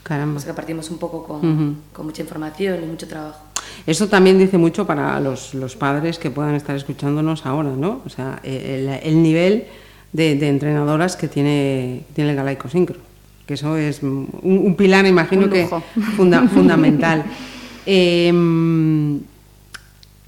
Caramba. 0.03 0.33
Pues 0.33 0.45
que 0.45 0.53
partimos 0.53 0.89
un 0.89 0.97
poco 0.97 1.23
con, 1.23 1.37
uh 1.37 1.61
-huh. 1.61 1.75
con, 1.93 2.05
mucha 2.05 2.21
información 2.21 2.83
y 2.83 2.85
mucho 2.85 3.07
trabajo. 3.07 3.39
Eso 3.85 4.07
también 4.07 4.39
dice 4.39 4.57
mucho 4.57 4.85
para 4.85 5.19
los, 5.19 5.53
padres 5.77 6.19
que 6.19 6.31
puedan 6.31 6.55
estar 6.55 6.75
escuchándonos 6.75 7.45
ahora, 7.45 7.69
¿no? 7.69 8.01
O 8.05 8.09
sea, 8.09 8.39
el, 8.43 9.21
nivel 9.21 9.65
de, 10.13 10.47
entrenadoras 10.47 11.15
que 11.15 11.27
tiene, 11.27 12.03
tiene 12.13 12.31
el 12.31 12.35
Galaico 12.35 12.69
Sincro, 12.69 12.97
que 13.45 13.53
eso 13.53 13.77
es 13.77 14.01
un, 14.01 14.75
pilar, 14.77 15.05
imagino 15.05 15.49
que 15.49 15.67
fundamental. 16.15 17.25
Em, 17.91 19.19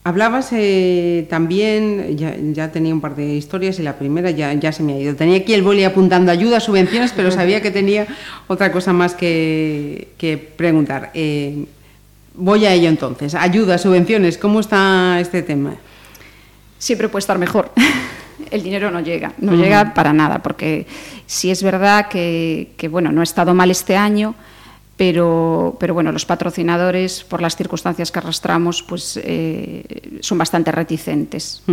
hablabas 0.03 0.49
eh, 0.51 1.27
también, 1.29 2.17
ya, 2.53 2.71
tenía 2.71 2.93
un 2.93 3.01
par 3.01 3.15
de 3.15 3.35
historias 3.35 3.79
y 3.79 3.83
la 3.83 3.97
primera 3.97 4.31
ya, 4.31 4.53
ya 4.53 4.71
se 4.71 4.83
me 4.83 4.93
ha 4.93 4.99
ido. 4.99 5.15
Tenía 5.15 5.37
aquí 5.37 5.53
el 5.53 5.61
boli 5.61 5.83
apuntando 5.83 6.31
ayuda, 6.31 6.59
subvenciones, 6.59 7.13
pero 7.15 7.31
sabía 7.31 7.61
que 7.61 7.71
tenía 7.71 8.07
otra 8.47 8.71
cosa 8.71 8.93
más 8.93 9.13
que, 9.13 10.07
preguntar. 10.57 11.11
Eh, 11.13 11.65
voy 12.33 12.65
a 12.65 12.73
ello 12.73 12.89
entonces. 12.89 13.35
Ayuda, 13.35 13.77
subvenciones, 13.77 14.37
¿cómo 14.37 14.59
está 14.59 15.19
este 15.19 15.43
tema? 15.43 15.75
Siempre 16.77 17.09
puede 17.09 17.21
estar 17.21 17.37
mejor. 17.37 17.71
El 18.49 18.63
dinero 18.63 18.89
no 18.91 19.01
llega, 19.01 19.33
no 19.37 19.53
llega 19.55 19.93
para 19.93 20.13
nada, 20.13 20.39
porque 20.39 20.87
si 21.25 21.51
es 21.51 21.61
verdad 21.61 22.07
que, 22.09 22.71
que, 22.75 22.87
bueno, 22.87 23.11
no 23.11 23.21
ha 23.21 23.23
estado 23.23 23.53
mal 23.53 23.69
este 23.69 23.95
año, 23.95 24.33
pero, 25.01 25.77
pero 25.79 25.95
bueno, 25.95 26.11
los 26.11 26.27
patrocinadores, 26.27 27.23
por 27.23 27.41
las 27.41 27.55
circunstancias 27.55 28.11
que 28.11 28.19
arrastramos, 28.19 28.83
pues 28.83 29.19
eh, 29.23 30.19
son 30.19 30.37
bastante 30.37 30.71
reticentes. 30.71 31.63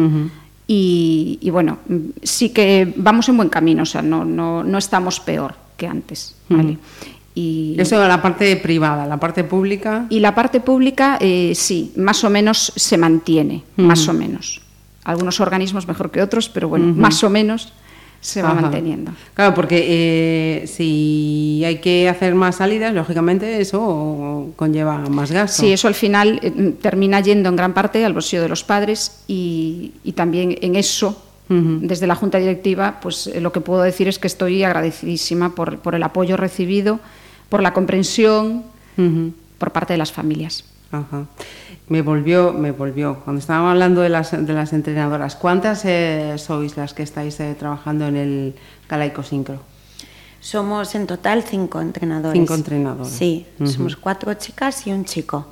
y, 0.66 1.50
bueno, 1.52 1.76
sí 2.22 2.48
que 2.54 2.90
vamos 2.96 3.28
en 3.28 3.36
buen 3.36 3.50
camino, 3.50 3.82
o 3.82 3.86
sea, 3.86 4.00
no, 4.00 4.24
no, 4.24 4.64
no 4.64 4.78
estamos 4.78 5.20
peor 5.20 5.56
que 5.76 5.86
antes. 5.86 6.36
Y, 7.34 7.76
Eso 7.78 8.02
la 8.08 8.22
parte 8.22 8.56
privada, 8.56 9.04
la 9.04 9.20
parte 9.20 9.44
pública. 9.44 10.06
Y 10.08 10.20
la 10.20 10.34
parte 10.34 10.60
pública, 10.60 11.18
eh, 11.20 11.52
sí, 11.54 11.92
más 11.96 12.24
o 12.24 12.30
menos 12.30 12.72
se 12.76 12.96
mantiene, 12.96 13.62
más 13.76 14.08
o 14.08 14.14
menos. 14.14 14.62
Algunos 15.04 15.38
organismos 15.40 15.86
mejor 15.86 16.10
que 16.10 16.22
otros, 16.22 16.48
pero 16.48 16.70
bueno, 16.70 16.94
más 16.94 17.22
o 17.22 17.28
menos 17.28 17.74
se 18.20 18.42
va 18.42 18.52
manteniendo. 18.52 19.12
Claro, 19.34 19.54
porque 19.54 19.84
eh, 20.62 20.66
si 20.66 21.62
hay 21.64 21.78
que 21.78 22.08
hacer 22.08 22.34
más 22.34 22.56
salidas, 22.56 22.92
lógicamente 22.92 23.60
eso 23.60 24.48
conlleva 24.56 24.98
más 24.98 25.30
gasto. 25.30 25.62
Sí, 25.62 25.72
eso 25.72 25.88
al 25.88 25.94
final 25.94 26.40
eh, 26.42 26.74
termina 26.80 27.20
yendo 27.20 27.48
en 27.48 27.56
gran 27.56 27.74
parte 27.74 28.04
al 28.04 28.12
bolsillo 28.12 28.42
de 28.42 28.48
los 28.48 28.64
padres 28.64 29.22
y, 29.28 29.92
también 30.16 30.56
en 30.60 30.74
eso, 30.74 31.22
desde 31.48 32.06
la 32.06 32.14
Junta 32.14 32.38
Directiva, 32.38 32.98
pues 33.00 33.26
eh, 33.26 33.40
lo 33.40 33.52
que 33.52 33.60
puedo 33.60 33.82
decir 33.82 34.06
es 34.06 34.18
que 34.18 34.26
estoy 34.26 34.64
agradecidísima 34.64 35.54
por, 35.54 35.78
por 35.78 35.94
el 35.94 36.02
apoyo 36.02 36.36
recibido, 36.36 37.00
por 37.48 37.62
la 37.62 37.72
comprensión 37.72 38.64
por 39.58 39.70
parte 39.70 39.94
de 39.94 39.98
las 39.98 40.12
familias. 40.12 40.64
Ajá 40.92 41.26
me 41.88 42.02
volvió, 42.02 42.52
me 42.52 42.72
volvió. 42.72 43.20
Cuando 43.24 43.40
estábamos 43.40 43.70
hablando 43.70 44.00
de 44.00 44.08
las, 44.08 44.30
de 44.32 44.52
las 44.52 44.72
entrenadoras, 44.72 45.36
¿cuántas 45.36 45.84
eh, 45.84 46.34
sois 46.36 46.76
las 46.76 46.92
que 46.94 47.02
estáis 47.02 47.40
eh, 47.40 47.54
trabajando 47.58 48.06
en 48.06 48.16
el 48.16 48.54
Galaico 48.88 49.22
Sincro? 49.22 49.60
Somos 50.40 50.94
en 50.94 51.06
total 51.06 51.42
cinco 51.42 51.80
entrenadores. 51.80 52.38
Cinco 52.38 52.54
entrenadores. 52.54 53.12
Sí, 53.12 53.46
somos 53.64 53.96
cuatro 53.96 54.32
chicas 54.34 54.86
y 54.86 54.92
un 54.92 55.04
chico. 55.04 55.46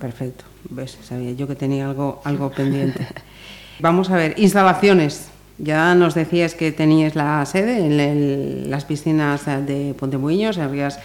Perfecto. 0.00 0.44
¿Ves? 0.68 0.98
Sabía 1.02 1.32
yo 1.32 1.46
que 1.46 1.54
tenía 1.54 1.88
algo, 1.88 2.20
algo 2.24 2.50
pendiente. 2.50 3.06
Vamos 3.80 4.10
a 4.10 4.16
ver, 4.16 4.34
instalaciones. 4.36 5.28
Ya 5.58 5.94
nos 5.94 6.14
decías 6.14 6.54
que 6.54 6.72
teníais 6.72 7.14
la 7.14 7.46
sede 7.46 7.86
en 7.86 8.70
las 8.70 8.84
piscinas 8.84 9.46
de 9.46 9.94
Pontemuiños, 9.98 10.58
en 10.58 10.70
Rías 10.70 10.98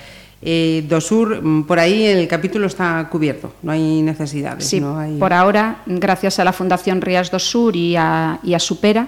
eh, 0.44 0.84
Dosur, 0.90 1.42
mm, 1.42 1.64
por 1.66 1.78
ahí 1.78 2.04
el 2.04 2.28
capítulo 2.28 2.66
está 2.66 3.08
cubierto, 3.10 3.54
no 3.62 3.72
hay 3.72 4.02
necesidades. 4.02 4.66
Sí, 4.66 4.80
no 4.80 4.98
hay... 4.98 5.18
por 5.18 5.34
ahora, 5.34 5.84
gracias 5.86 6.40
a 6.40 6.44
la 6.44 6.52
Fundación 6.52 7.02
Rías 7.02 7.30
Dosur 7.30 7.76
y 7.76 7.96
a, 7.96 8.40
y 8.44 8.54
a 8.56 8.60
Supera, 8.60 9.08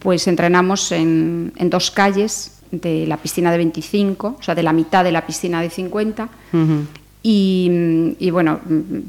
pues 0.00 0.26
entrenamos 0.26 0.90
en, 0.90 1.52
dos 1.70 1.92
calles 1.92 2.58
de 2.72 3.06
la 3.06 3.16
piscina 3.18 3.52
de 3.52 3.58
25, 3.58 4.36
o 4.38 4.42
sea, 4.42 4.54
de 4.54 4.64
la 4.64 4.72
mitad 4.72 5.04
de 5.04 5.12
la 5.12 5.26
piscina 5.26 5.62
de 5.62 5.70
50. 5.70 6.28
y, 7.22 8.30
bueno, 8.30 8.60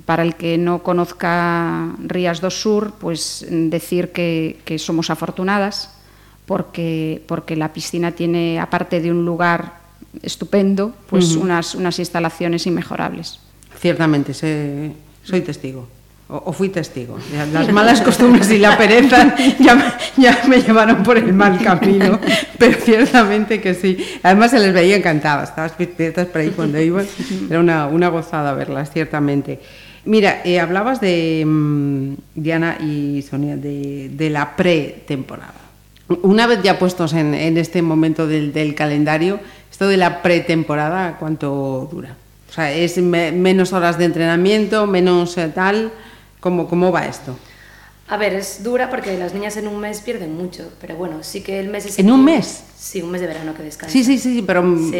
para 0.06 0.22
el 0.22 0.36
que 0.36 0.58
no 0.58 0.84
conozca 0.84 1.96
Rías 2.00 2.42
do 2.42 2.52
Sur, 2.52 2.94
pues 3.00 3.46
decir 3.50 4.12
que, 4.12 4.60
que, 4.66 4.78
somos 4.78 5.10
afortunadas 5.10 5.98
porque, 6.46 7.24
porque 7.28 7.56
la 7.56 7.74
piscina 7.74 8.12
tiene, 8.12 8.60
aparte 8.60 9.02
de 9.02 9.12
un 9.12 9.25
lugar 9.25 9.85
estupendo, 10.24 10.93
pues 11.10 11.36
unas, 11.36 11.75
unas 11.75 12.00
instalaciones 12.00 12.65
inmejorables. 12.67 13.39
Ciertamente, 13.79 14.34
soy 14.34 15.41
testigo. 15.41 15.88
O, 16.27 16.51
fui 16.51 16.69
testigo. 16.69 17.19
Las 17.53 17.72
malas 17.72 18.01
costumbres 18.01 18.50
y 18.50 18.57
la 18.57 18.75
pereza 18.75 19.36
ya, 19.60 19.95
ya, 20.17 20.41
me 20.48 20.60
llevaron 20.60 21.03
por 21.03 21.19
el 21.19 21.31
mal 21.34 21.62
camino, 21.63 22.19
pero 22.57 22.79
ciertamente 22.79 23.62
que 23.62 23.75
sí. 23.75 23.98
Además 24.24 24.50
se 24.50 24.60
les 24.60 24.74
veía 24.74 24.95
encantadas, 24.95 25.50
estabas 25.50 25.74
por 25.74 26.41
ahí 26.41 26.50
cuando 26.50 26.81
iban, 26.81 27.05
era 27.48 27.60
una, 27.60 27.86
una 27.86 28.07
gozada 28.07 28.53
verlas, 28.53 28.89
ciertamente. 28.91 29.60
Mira, 30.05 30.41
eh, 30.43 30.60
hablabas 30.60 31.00
de 31.00 31.43
mm, 31.45 32.13
Diana 32.34 32.77
y 32.79 33.22
Sonia, 33.22 33.55
de, 33.55 34.10
de 34.10 34.29
la 34.31 34.55
pretemporada. 34.55 35.53
Una 36.24 36.48
vez 36.48 36.62
ya 36.63 36.79
puestos 36.79 37.13
en, 37.13 37.36
en 37.36 37.57
este 37.57 37.84
momento 37.84 38.25
del, 38.25 38.51
del 38.51 38.74
calendario, 38.74 39.39
esto 39.75 39.89
de 39.89 39.98
la 39.98 40.22
pretemporada, 40.22 41.17
¿cuánto 41.20 41.89
dura? 41.91 42.15
O 42.50 42.53
sea, 42.53 42.72
¿es 42.72 42.98
menos 42.98 43.74
horas 43.74 43.98
de 43.98 44.05
entrenamiento, 44.05 44.88
menos 44.88 45.38
eh, 45.38 45.51
tal? 45.53 45.91
¿Cómo, 46.39 46.70
¿Cómo 46.70 46.94
va 46.94 47.05
esto? 47.05 47.38
A 48.08 48.15
ver, 48.15 48.36
es 48.36 48.63
dura 48.63 48.89
porque 48.89 49.17
las 49.17 49.34
niñas 49.34 49.58
en 49.58 49.67
un 49.67 49.77
mes 49.82 50.00
pierden 50.00 50.34
mucho, 50.34 50.72
pero 50.79 50.96
bueno, 50.96 51.24
sí 51.24 51.41
que 51.41 51.60
el 51.60 51.67
mes 51.67 51.88
es... 51.88 52.00
¿En 52.00 52.10
un 52.10 52.24
mes? 52.24 52.63
Sí, 52.77 53.01
un 53.01 53.12
mes 53.12 53.20
de 53.20 53.27
verano 53.27 53.53
que 53.53 53.63
descansan. 53.63 53.91
Sí, 53.91 54.05
sí, 54.05 54.17
sí, 54.17 54.41
pero 54.48 54.63
mm, 54.63 54.94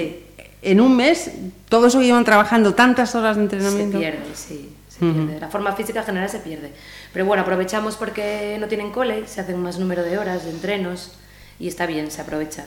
en 0.62 0.82
un 0.82 0.98
mes, 0.98 1.32
todo 1.70 1.88
eso 1.88 2.00
que 2.02 2.08
llevan 2.08 2.26
trabajando 2.26 2.74
tantas 2.74 3.16
horas 3.16 3.38
de 3.38 3.44
entrenamiento... 3.44 3.98
Se 3.98 4.04
pierde, 4.04 4.26
sí, 4.34 4.76
se 4.90 5.00
pierde. 5.00 5.40
La 5.40 5.48
forma 5.48 5.72
física 5.72 6.04
general 6.04 6.30
se 6.30 6.40
pierde. 6.40 6.72
Pero 7.14 7.26
bueno, 7.26 7.44
aprovechamos 7.44 7.96
porque 7.96 8.58
no 8.60 8.68
tienen 8.68 8.92
cole, 8.92 9.26
se 9.26 9.40
hacen 9.40 9.58
más 9.62 9.80
número 9.80 10.04
de 10.04 10.18
horas, 10.18 10.44
de 10.44 10.50
entrenos, 10.50 11.14
y 11.62 11.70
está 11.70 11.86
bien, 11.86 12.12
se 12.12 12.20
aprovecha. 12.20 12.66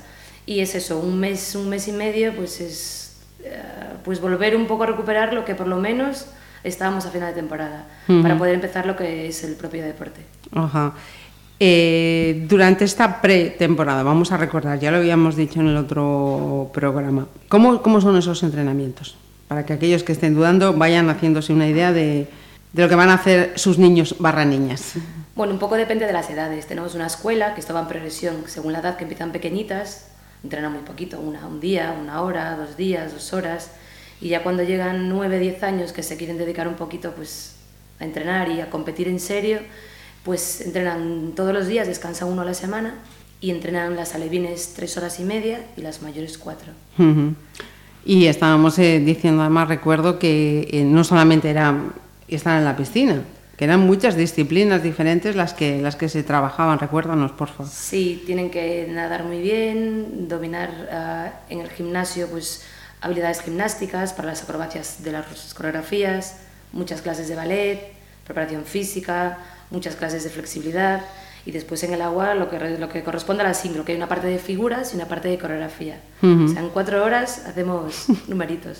Y 0.48 0.60
es 0.60 0.74
eso, 0.74 0.98
un 0.98 1.20
mes, 1.20 1.54
un 1.56 1.68
mes 1.68 1.88
y 1.88 1.92
medio, 1.92 2.34
pues 2.34 2.62
es 2.62 3.18
eh, 3.44 3.60
pues 4.02 4.18
volver 4.18 4.56
un 4.56 4.66
poco 4.66 4.84
a 4.84 4.86
recuperar 4.86 5.34
lo 5.34 5.44
que 5.44 5.54
por 5.54 5.66
lo 5.66 5.76
menos 5.76 6.24
estábamos 6.64 7.04
a 7.04 7.10
final 7.10 7.34
de 7.34 7.38
temporada, 7.38 7.84
para 8.06 8.38
poder 8.38 8.54
empezar 8.54 8.86
lo 8.86 8.96
que 8.96 9.28
es 9.28 9.44
el 9.44 9.56
propio 9.56 9.84
deporte. 9.84 10.22
Ajá. 10.52 10.94
Eh, 11.60 12.46
durante 12.48 12.86
esta 12.86 13.20
pretemporada, 13.20 14.02
vamos 14.02 14.32
a 14.32 14.38
recordar, 14.38 14.80
ya 14.80 14.90
lo 14.90 14.96
habíamos 14.96 15.36
dicho 15.36 15.60
en 15.60 15.68
el 15.68 15.76
otro 15.76 16.70
programa, 16.72 17.26
¿cómo, 17.50 17.82
cómo 17.82 18.00
son 18.00 18.16
esos 18.16 18.42
entrenamientos? 18.42 19.18
Para 19.48 19.66
que 19.66 19.74
aquellos 19.74 20.02
que 20.02 20.12
estén 20.12 20.34
dudando 20.34 20.72
vayan 20.72 21.10
haciéndose 21.10 21.52
una 21.52 21.68
idea 21.68 21.92
de, 21.92 22.26
de 22.72 22.82
lo 22.82 22.88
que 22.88 22.94
van 22.94 23.10
a 23.10 23.14
hacer 23.14 23.52
sus 23.56 23.76
niños 23.76 24.16
barra 24.18 24.46
niñas. 24.46 24.94
Bueno, 25.36 25.52
un 25.52 25.58
poco 25.58 25.76
depende 25.76 26.06
de 26.06 26.14
las 26.14 26.30
edades. 26.30 26.66
Tenemos 26.66 26.94
una 26.94 27.06
escuela 27.06 27.52
que 27.52 27.60
estaba 27.60 27.80
en 27.80 27.86
progresión 27.86 28.44
según 28.46 28.72
la 28.72 28.78
edad 28.78 28.96
que 28.96 29.04
empiezan 29.04 29.30
pequeñitas, 29.30 30.06
entrenan 30.42 30.72
muy 30.72 30.82
poquito, 30.82 31.20
una, 31.20 31.46
un 31.46 31.60
día, 31.60 31.96
una 32.00 32.22
hora, 32.22 32.56
dos 32.56 32.76
días, 32.76 33.12
dos 33.12 33.32
horas, 33.32 33.70
y 34.20 34.28
ya 34.28 34.42
cuando 34.42 34.62
llegan 34.62 35.08
nueve, 35.08 35.38
diez 35.38 35.62
años 35.62 35.92
que 35.92 36.02
se 36.02 36.16
quieren 36.16 36.38
dedicar 36.38 36.68
un 36.68 36.74
poquito 36.74 37.12
pues, 37.12 37.56
a 38.00 38.04
entrenar 38.04 38.48
y 38.48 38.60
a 38.60 38.70
competir 38.70 39.08
en 39.08 39.20
serio, 39.20 39.60
pues 40.24 40.60
entrenan 40.60 41.32
todos 41.34 41.52
los 41.52 41.66
días, 41.66 41.86
descansan 41.86 42.28
uno 42.28 42.42
a 42.42 42.44
la 42.44 42.54
semana 42.54 42.94
y 43.40 43.50
entrenan 43.50 43.96
las 43.96 44.14
alevines 44.14 44.74
tres 44.74 44.96
horas 44.96 45.20
y 45.20 45.24
media 45.24 45.64
y 45.76 45.82
las 45.82 46.02
mayores 46.02 46.38
cuatro. 46.38 46.72
Y 48.04 48.26
estábamos 48.26 48.78
eh, 48.78 49.00
diciendo, 49.00 49.42
además 49.42 49.68
recuerdo 49.68 50.18
que 50.18 50.68
eh, 50.72 50.84
no 50.84 51.04
solamente 51.04 51.50
era 51.50 51.76
estar 52.26 52.58
en 52.58 52.64
la 52.64 52.76
piscina, 52.76 53.22
que 53.58 53.64
eran 53.64 53.80
muchas 53.80 54.14
disciplinas 54.14 54.84
diferentes 54.84 55.34
las 55.34 55.52
que, 55.52 55.82
las 55.82 55.96
que 55.96 56.08
se 56.08 56.22
trabajaban. 56.22 56.78
Recuérdanos, 56.78 57.32
por 57.32 57.48
favor. 57.48 57.66
Sí, 57.66 58.22
tienen 58.24 58.50
que 58.50 58.86
nadar 58.88 59.24
muy 59.24 59.42
bien, 59.42 60.28
dominar 60.28 60.70
ah, 60.92 61.32
en 61.50 61.60
el 61.60 61.68
gimnasio 61.68 62.28
pues, 62.28 62.64
habilidades 63.00 63.40
gimnásticas 63.40 64.12
para 64.12 64.28
las 64.28 64.44
acrobacias 64.44 65.02
de 65.02 65.10
las 65.10 65.54
coreografías, 65.54 66.36
muchas 66.70 67.02
clases 67.02 67.26
de 67.28 67.34
ballet, 67.34 67.80
preparación 68.24 68.64
física, 68.64 69.38
muchas 69.70 69.96
clases 69.96 70.22
de 70.22 70.30
flexibilidad 70.30 71.02
y 71.46 71.52
después 71.52 71.82
en 71.84 71.94
el 71.94 72.02
agua 72.02 72.34
lo 72.34 72.50
que, 72.50 72.58
lo 72.78 72.88
que 72.88 73.02
corresponde 73.02 73.42
a 73.42 73.46
la 73.46 73.54
sincro, 73.54 73.84
que 73.84 73.92
hay 73.92 73.98
una 73.98 74.08
parte 74.08 74.26
de 74.26 74.38
figuras 74.38 74.92
y 74.92 74.96
una 74.96 75.06
parte 75.06 75.28
de 75.28 75.38
coreografía. 75.38 76.00
O 76.22 76.48
sea, 76.48 76.62
en 76.62 76.68
cuatro 76.70 77.04
horas 77.04 77.44
hacemos 77.46 78.06
numeritos. 78.28 78.78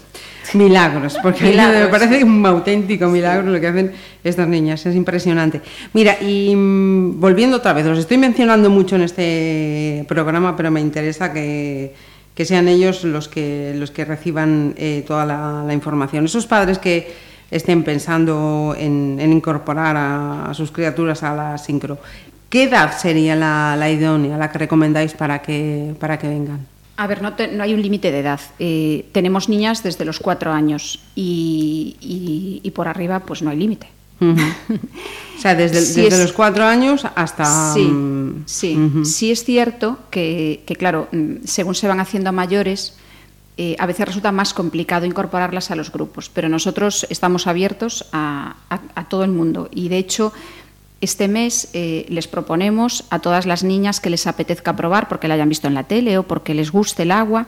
Milagros, 0.55 1.17
porque 1.23 1.53
me 1.53 1.87
parece 1.89 2.25
un 2.25 2.45
auténtico 2.45 3.07
milagro 3.07 3.51
lo 3.51 3.61
que 3.61 3.67
hacen 3.67 3.93
estas 4.25 4.49
niñas, 4.49 4.85
es 4.87 4.95
impresionante. 4.95 5.61
Mira, 5.93 6.19
y 6.21 6.55
mm, 6.55 7.21
volviendo 7.21 7.59
otra 7.59 7.73
vez, 7.73 7.87
los 7.87 7.99
estoy 7.99 8.19
mencionando 8.19 8.71
mucho 8.71 8.97
en 8.97 9.03
este 9.03 10.05
programa, 10.09 10.57
pero 10.57 10.71
me 10.71 10.81
interesa 10.81 11.33
que, 11.33 11.95
que 12.35 12.45
sean 12.45 12.69
ellos 12.69 13.05
los 13.05 13.29
que, 13.29 13.75
los 13.77 13.91
que 13.91 14.05
reciban 14.05 14.75
eh, 14.77 15.05
toda 15.07 15.25
la, 15.25 15.65
la 15.67 15.75
información. 15.75 16.25
Esos 16.25 16.47
padres 16.47 16.79
que 16.79 17.29
estén 17.51 17.83
pensando 17.83 18.75
en, 18.77 19.19
incorporar 19.21 19.97
a, 19.97 20.53
sus 20.55 20.71
criaturas 20.71 21.23
a 21.23 21.35
la 21.35 21.59
sincro. 21.59 21.99
¿Qué 22.49 22.65
edad 22.65 22.97
sería 22.99 23.37
la, 23.37 23.91
idónea, 23.91 24.39
la 24.39 24.51
que 24.51 24.59
recomendáis 24.59 25.13
para 25.13 25.43
que, 25.43 25.95
para 26.01 26.19
que 26.19 26.29
vengan? 26.29 26.67
A 26.97 27.07
ver, 27.07 27.23
no, 27.23 27.33
hay 27.63 27.75
un 27.75 27.83
límite 27.83 28.11
de 28.11 28.21
edad. 28.21 28.41
Eh, 28.59 29.07
tenemos 29.13 29.49
niñas 29.49 29.83
desde 29.83 30.05
los 30.05 30.19
cuatro 30.19 30.53
años 30.53 31.01
y, 31.15 32.73
por 32.75 32.89
arriba 32.89 33.21
pues 33.21 33.43
no 33.43 33.51
hay 33.51 33.59
límite. 33.59 33.89
o 34.21 35.41
sea, 35.41 35.55
desde, 35.55 36.11
los 36.19 36.33
cuatro 36.33 36.65
años 36.65 37.07
hasta... 37.15 37.73
Sí, 37.75 37.85
mm, 37.85 38.43
sí. 38.47 38.79
sí 39.05 39.31
es 39.31 39.45
cierto 39.45 39.99
que, 40.11 40.65
claro, 40.79 41.09
mm, 41.13 41.45
según 41.45 41.75
se 41.75 41.87
van 41.87 42.01
haciendo 42.01 42.33
mayores, 42.33 42.97
eh, 43.61 43.75
a 43.81 43.87
veces 43.87 44.07
resulta 44.07 44.31
más 44.31 44.55
complicado 44.55 45.05
incorporarlas 45.05 45.73
a 45.73 45.75
los 45.75 45.91
grupos, 45.91 46.29
pero 46.29 46.49
nosotros 46.49 47.05
estamos 47.11 47.49
abiertos 47.49 48.07
a, 48.13 48.55
todo 49.09 49.25
el 49.25 49.33
mundo 49.33 49.69
y 49.73 49.89
de 49.89 49.99
hecho 49.99 50.33
este 51.01 51.29
mes 51.29 51.69
eh, 51.75 52.07
les 52.09 52.27
proponemos 52.27 53.05
a 53.11 53.21
todas 53.21 53.47
las 53.47 53.63
niñas 53.63 54.01
que 54.01 54.11
les 54.11 54.27
apetezca 54.27 54.75
probar 54.75 55.09
porque 55.09 55.29
la 55.29 55.35
hayan 55.35 55.49
visto 55.49 55.69
en 55.69 55.75
la 55.75 55.85
tele 55.85 56.19
o 56.19 56.25
porque 56.25 56.55
les 56.55 56.73
guste 56.73 57.05
el 57.05 57.13
agua, 57.13 57.47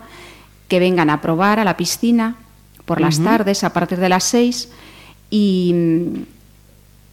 que 0.69 0.79
vengan 0.79 1.11
a 1.11 1.21
probar 1.21 1.59
a 1.59 1.65
la 1.65 1.77
piscina 1.77 2.37
por 2.85 3.01
las 3.01 3.21
tardes 3.21 3.65
a 3.65 3.73
partir 3.73 3.99
de 3.99 4.09
las 4.09 4.25
seis 4.25 4.69
y, 5.31 5.75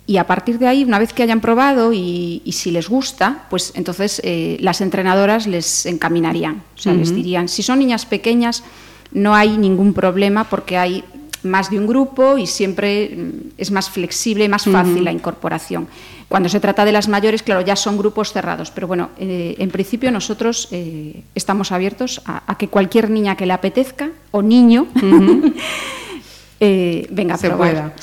y, 0.06 0.18
a 0.18 0.26
partir 0.26 0.58
de 0.58 0.68
ahí, 0.68 0.84
una 0.84 0.98
vez 0.98 1.14
que 1.14 1.22
hayan 1.22 1.42
probado 1.42 1.94
y, 1.94 2.42
si 2.52 2.72
les 2.72 2.90
gusta, 2.90 3.46
pues 3.50 3.74
entonces 3.76 4.22
eh, 4.24 4.58
las 4.60 4.82
entrenadoras 4.82 5.46
les 5.46 5.86
encaminarían, 5.86 6.64
o 6.76 6.80
sea, 6.80 6.94
les 6.94 7.14
dirían, 7.14 7.48
si 7.48 7.62
son 7.62 7.80
niñas 7.80 8.06
pequeñas, 8.06 8.64
no 9.12 9.36
hay 9.36 9.58
ningún 9.58 9.94
problema 9.94 10.46
porque 10.46 10.78
hay 10.78 11.04
más 11.44 11.70
de 11.70 11.80
un 11.80 11.88
grupo 11.88 12.38
y 12.38 12.48
siempre 12.48 13.10
mm, 13.10 13.32
es 13.58 13.72
más 13.72 13.90
flexible, 13.90 14.50
más 14.50 14.66
fácil 14.66 15.04
la 15.04 15.12
incorporación. 15.12 15.88
Cuando 16.28 16.50
se 16.50 16.60
trata 16.60 16.84
de 16.84 16.92
las 16.92 17.08
mayores, 17.08 17.42
claro, 17.42 17.62
ya 17.62 17.76
son 17.78 17.98
grupos 17.98 18.34
cerrados, 18.34 18.70
pero 18.72 18.86
bueno, 18.88 19.12
eh, 19.18 19.56
en 19.60 19.70
principio 19.70 20.12
nosotros 20.12 20.68
eh, 20.72 21.24
estamos 21.36 21.72
abiertos 21.72 22.22
a, 22.26 22.58
que 22.58 22.68
cualquier 22.68 23.10
niña 23.10 23.38
que 23.38 23.46
le 23.46 23.54
apetezca 23.54 24.10
o 24.32 24.42
niño 24.42 24.88
eh, 26.60 27.08
venga 27.12 27.36
a 27.36 27.38
probar. 27.38 27.94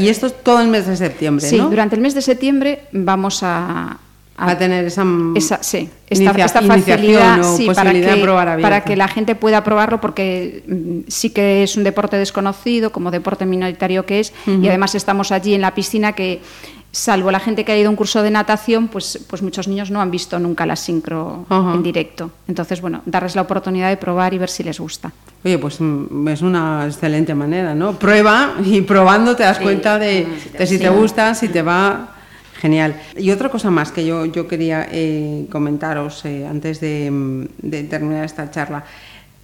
y 0.00 0.08
esto 0.08 0.28
es 0.28 0.42
todo 0.42 0.60
el 0.60 0.68
mes 0.68 0.86
de 0.86 0.96
septiembre, 0.96 1.46
sí, 1.46 1.58
durante 1.58 1.96
el 1.96 2.00
mes 2.00 2.14
de 2.14 2.22
septiembre 2.22 2.86
vamos 2.92 3.40
a, 3.42 3.98
a, 4.36 4.58
tener 4.58 4.84
esa, 4.84 5.04
sí, 5.62 5.88
esta, 6.08 6.32
facilidad 6.62 7.40
para, 7.74 7.92
que, 7.92 8.62
para 8.62 8.84
que 8.84 8.96
la 8.96 9.08
gente 9.08 9.34
pueda 9.34 9.62
probarlo 9.62 10.00
porque 10.00 10.64
mm, 10.66 11.08
sí 11.08 11.30
que 11.30 11.62
es 11.62 11.76
un 11.76 11.84
deporte 11.84 12.16
desconocido 12.16 12.90
como 12.90 13.10
deporte 13.10 13.46
minoritario 13.46 14.04
que 14.06 14.20
es 14.20 14.32
y 14.46 14.66
además 14.66 14.94
estamos 14.94 15.30
allí 15.30 15.54
en 15.54 15.60
la 15.60 15.74
piscina 15.74 16.12
que 16.12 16.40
salvo 16.90 17.30
la 17.30 17.40
gente 17.40 17.64
que 17.64 17.72
ha 17.72 17.78
ido 17.78 17.88
a 17.88 17.90
un 17.90 17.96
curso 17.96 18.22
de 18.22 18.30
natación 18.30 18.88
pues, 18.88 19.20
pues 19.28 19.40
muchos 19.42 19.68
niños 19.68 19.90
no 19.90 20.00
han 20.00 20.10
visto 20.10 20.38
nunca 20.38 20.66
la 20.66 20.76
sincro 20.76 21.46
en 21.50 21.82
directo. 21.82 22.30
Entonces 22.48 22.80
bueno 22.80 23.02
darles 23.06 23.36
la 23.36 23.42
oportunidad 23.42 23.88
de 23.88 23.96
probar 23.96 24.34
y 24.34 24.38
ver 24.38 24.50
si 24.50 24.64
les 24.64 24.80
gusta. 24.80 25.12
Oye, 25.44 25.58
pues 25.58 25.80
mm, 25.80 26.28
es 26.28 26.42
una 26.42 26.86
excelente 26.86 27.34
manera, 27.34 27.74
¿no? 27.74 27.92
Prueba 27.98 28.54
y 28.64 28.80
probando 28.80 29.36
te 29.36 29.44
das 29.44 29.60
cuenta 29.60 29.98
de, 29.98 30.26
de 30.58 30.66
si 30.66 30.78
te 30.78 30.88
gusta, 30.88 31.34
si 31.34 31.48
te 31.48 31.62
va 31.62 32.13
Genial. 32.64 32.98
Y 33.18 33.30
otra 33.30 33.50
cosa 33.50 33.70
más 33.70 33.92
que 33.92 34.06
yo, 34.06 34.24
yo 34.24 34.48
quería 34.48 34.88
eh, 34.90 35.44
comentaros 35.52 36.24
eh, 36.24 36.46
antes 36.46 36.80
de, 36.80 37.46
terminar 37.90 38.24
esta 38.24 38.50
charla. 38.50 38.82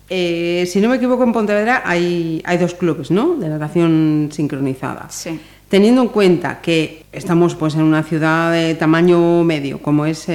Eh, 0.08 0.64
si 0.66 0.80
no 0.80 0.88
me 0.88 0.96
equivoco, 0.96 1.22
en 1.24 1.34
Pontevedra 1.34 1.82
hay, 1.84 2.40
hay 2.46 2.56
dos 2.56 2.72
clubes 2.72 3.10
¿no? 3.10 3.34
de 3.34 3.50
natación 3.50 4.30
sincronizada. 4.32 5.08
Sí. 5.10 5.38
Teniendo 5.68 6.00
en 6.00 6.08
cuenta 6.08 6.62
que 6.62 7.04
estamos 7.12 7.54
pues, 7.56 7.74
en 7.74 7.82
una 7.82 8.04
ciudad 8.04 8.52
de 8.52 8.74
tamaño 8.74 9.44
medio, 9.44 9.82
como 9.82 10.06
es 10.06 10.26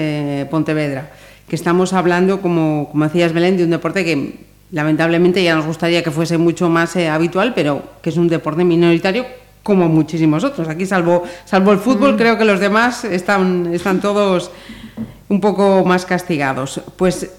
Pontevedra, 0.52 1.12
que 1.50 1.56
estamos 1.56 1.92
hablando, 1.92 2.40
como, 2.40 2.90
como 2.92 3.06
decías 3.06 3.34
Belén, 3.34 3.58
de 3.58 3.64
un 3.64 3.72
deporte 3.72 4.06
que 4.06 4.42
lamentablemente 4.70 5.44
ya 5.44 5.56
nos 5.56 5.66
gustaría 5.66 6.04
que 6.04 6.12
fuese 6.12 6.38
mucho 6.38 6.70
más 6.70 6.96
habitual, 6.98 7.54
pero 7.56 7.82
que 8.04 8.12
es 8.12 8.18
un 8.18 8.28
deporte 8.28 8.64
minoritario 8.64 9.26
como 9.66 9.90
muchísimos 9.90 10.44
otros. 10.44 10.68
Aquí, 10.68 10.86
salvo, 10.86 11.24
salvo 11.44 11.72
el 11.72 11.80
fútbol, 11.80 12.14
mm. 12.14 12.18
creo 12.18 12.38
que 12.38 12.46
los 12.46 12.60
demás 12.60 13.04
están, 13.04 13.74
están 13.74 14.00
todos 14.00 14.52
un 15.28 15.42
poco 15.42 15.84
más 15.84 16.06
castigados. 16.06 16.82
Pues 16.96 17.32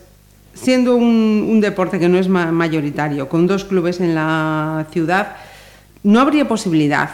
siendo 0.52 0.96
un, 0.96 1.60
deporte 1.60 2.00
que 2.00 2.08
no 2.08 2.18
es 2.18 2.28
mayoritario, 2.28 3.28
con 3.28 3.46
dos 3.46 3.64
clubes 3.64 4.00
en 4.00 4.16
la 4.16 4.86
ciudad, 4.90 5.36
¿no 6.02 6.18
habría 6.18 6.48
posibilidad 6.48 7.10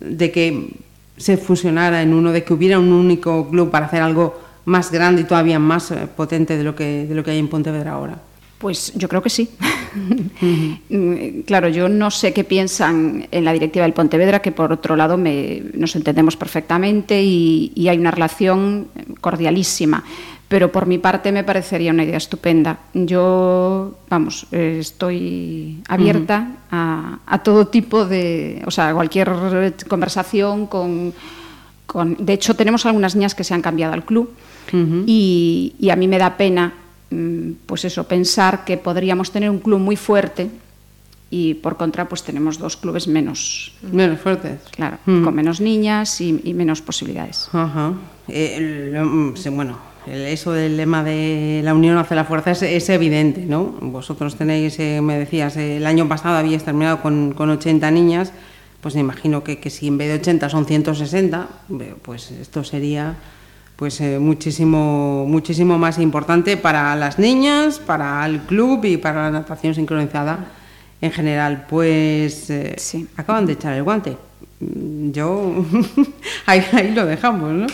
de 0.00 0.32
que 0.32 0.74
se 1.16 1.36
fusionara 1.36 2.02
en 2.02 2.12
uno, 2.12 2.32
de 2.32 2.42
que 2.42 2.52
hubiera 2.52 2.80
un 2.80 2.92
único 2.92 3.48
club 3.48 3.70
para 3.70 3.86
hacer 3.86 4.02
algo 4.02 4.40
más 4.64 4.90
grande 4.90 5.22
y 5.22 5.24
todavía 5.24 5.60
más 5.60 5.92
eh, 5.92 6.08
potente 6.16 6.56
de 6.58 6.64
lo 6.64 6.74
que, 6.74 7.06
de 7.06 7.14
lo 7.14 7.22
que 7.22 7.30
hay 7.30 7.38
en 7.38 7.46
Pontevedra 7.46 7.92
ahora? 7.92 8.18
Pues 8.58 8.92
yo 8.96 9.08
creo 9.08 9.22
que 9.22 9.30
sí. 9.30 9.48
claro, 11.46 11.68
yo 11.68 11.88
no 11.88 12.10
sé 12.10 12.32
qué 12.32 12.44
piensan 12.44 13.28
en 13.30 13.44
la 13.44 13.52
directiva 13.52 13.84
del 13.84 13.92
Pontevedra, 13.92 14.42
que 14.42 14.52
por 14.52 14.72
otro 14.72 14.96
lado 14.96 15.16
nos 15.16 15.96
entendemos 15.96 16.36
perfectamente 16.36 17.22
y, 17.22 17.88
hay 17.88 17.98
una 17.98 18.10
relación 18.10 18.88
cordialísima. 19.20 20.02
Pero 20.48 20.72
por 20.72 20.86
mi 20.86 20.98
parte 20.98 21.30
me 21.30 21.44
parecería 21.44 21.92
una 21.92 22.04
idea 22.04 22.16
estupenda. 22.16 22.78
Yo, 22.94 23.98
vamos, 24.08 24.46
estoy 24.50 25.82
abierta 25.88 26.52
a, 26.70 27.40
todo 27.44 27.68
tipo 27.68 28.06
de, 28.06 28.62
o 28.66 28.70
sea, 28.70 28.92
cualquier 28.94 29.30
conversación 29.86 30.66
con, 30.66 31.12
de 32.18 32.32
hecho, 32.32 32.54
tenemos 32.54 32.86
algunas 32.86 33.14
niñas 33.14 33.34
que 33.34 33.44
se 33.44 33.54
han 33.54 33.62
cambiado 33.62 33.92
al 33.92 34.04
club 34.04 34.30
y, 35.06 35.74
y 35.78 35.90
a 35.90 35.96
mí 35.96 36.08
me 36.08 36.18
da 36.18 36.36
pena 36.36 36.72
Mm, 36.72 36.87
pues 37.66 37.84
eso, 37.84 38.04
pensar 38.04 38.64
que 38.64 38.76
podríamos 38.76 39.30
tener 39.30 39.48
un 39.50 39.60
club 39.60 39.78
muy 39.78 39.96
fuerte 39.96 40.50
y 41.30 41.54
por 41.54 41.76
contra 41.76 42.08
pues 42.08 42.22
tenemos 42.22 42.58
dos 42.58 42.76
clubes 42.76 43.06
menos 43.06 43.74
menos 43.82 44.18
fuertes 44.20 44.60
claro 44.70 44.98
mm. 45.04 45.24
con 45.24 45.34
menos 45.34 45.60
niñas 45.60 46.20
y, 46.20 46.32
menos 46.54 46.80
posibilidades 46.80 47.50
Ajá. 47.52 47.92
Eh, 48.28 48.98
mm, 49.04 49.34
bueno 49.54 49.78
eso 50.06 50.52
del 50.52 50.78
lema 50.78 51.04
de 51.04 51.60
la 51.62 51.74
unión 51.74 51.98
hace 51.98 52.14
la 52.14 52.24
fuerza 52.24 52.52
es, 52.52 52.88
evidente 52.88 53.44
no 53.44 53.64
vosotros 53.80 54.36
tenéis 54.36 54.78
eh, 54.78 55.00
me 55.02 55.18
decías 55.18 55.58
el 55.58 55.86
año 55.86 56.08
pasado 56.08 56.36
habíais 56.38 56.64
terminado 56.64 57.02
con, 57.02 57.34
con 57.34 57.50
80 57.50 57.90
niñas 57.90 58.32
pues 58.80 58.94
me 58.94 59.02
imagino 59.02 59.44
que, 59.44 59.58
que 59.58 59.68
si 59.68 59.88
en 59.88 59.98
vez 59.98 60.08
de 60.08 60.14
80 60.14 60.48
son 60.48 60.64
160 60.64 61.48
pues 62.02 62.30
esto 62.30 62.64
sería 62.64 63.16
pues 63.78 64.00
eh, 64.00 64.18
muchísimo, 64.18 65.24
muchísimo 65.28 65.78
más 65.78 66.00
importante 66.00 66.56
para 66.56 66.96
las 66.96 67.20
niñas, 67.20 67.78
para 67.78 68.26
el 68.26 68.40
club 68.40 68.84
y 68.84 68.96
para 68.96 69.22
la 69.22 69.30
natación 69.30 69.72
sincronizada 69.72 70.46
en 71.00 71.12
general. 71.12 71.64
Pues 71.70 72.50
eh, 72.50 72.74
sí. 72.76 73.06
acaban 73.16 73.46
de 73.46 73.52
echar 73.52 73.74
el 73.74 73.84
guante. 73.84 74.16
Mm, 74.58 75.12
yo 75.12 75.64
ahí, 76.46 76.66
ahí, 76.72 76.90
lo 76.90 77.06
dejamos, 77.06 77.52
¿no? 77.52 77.66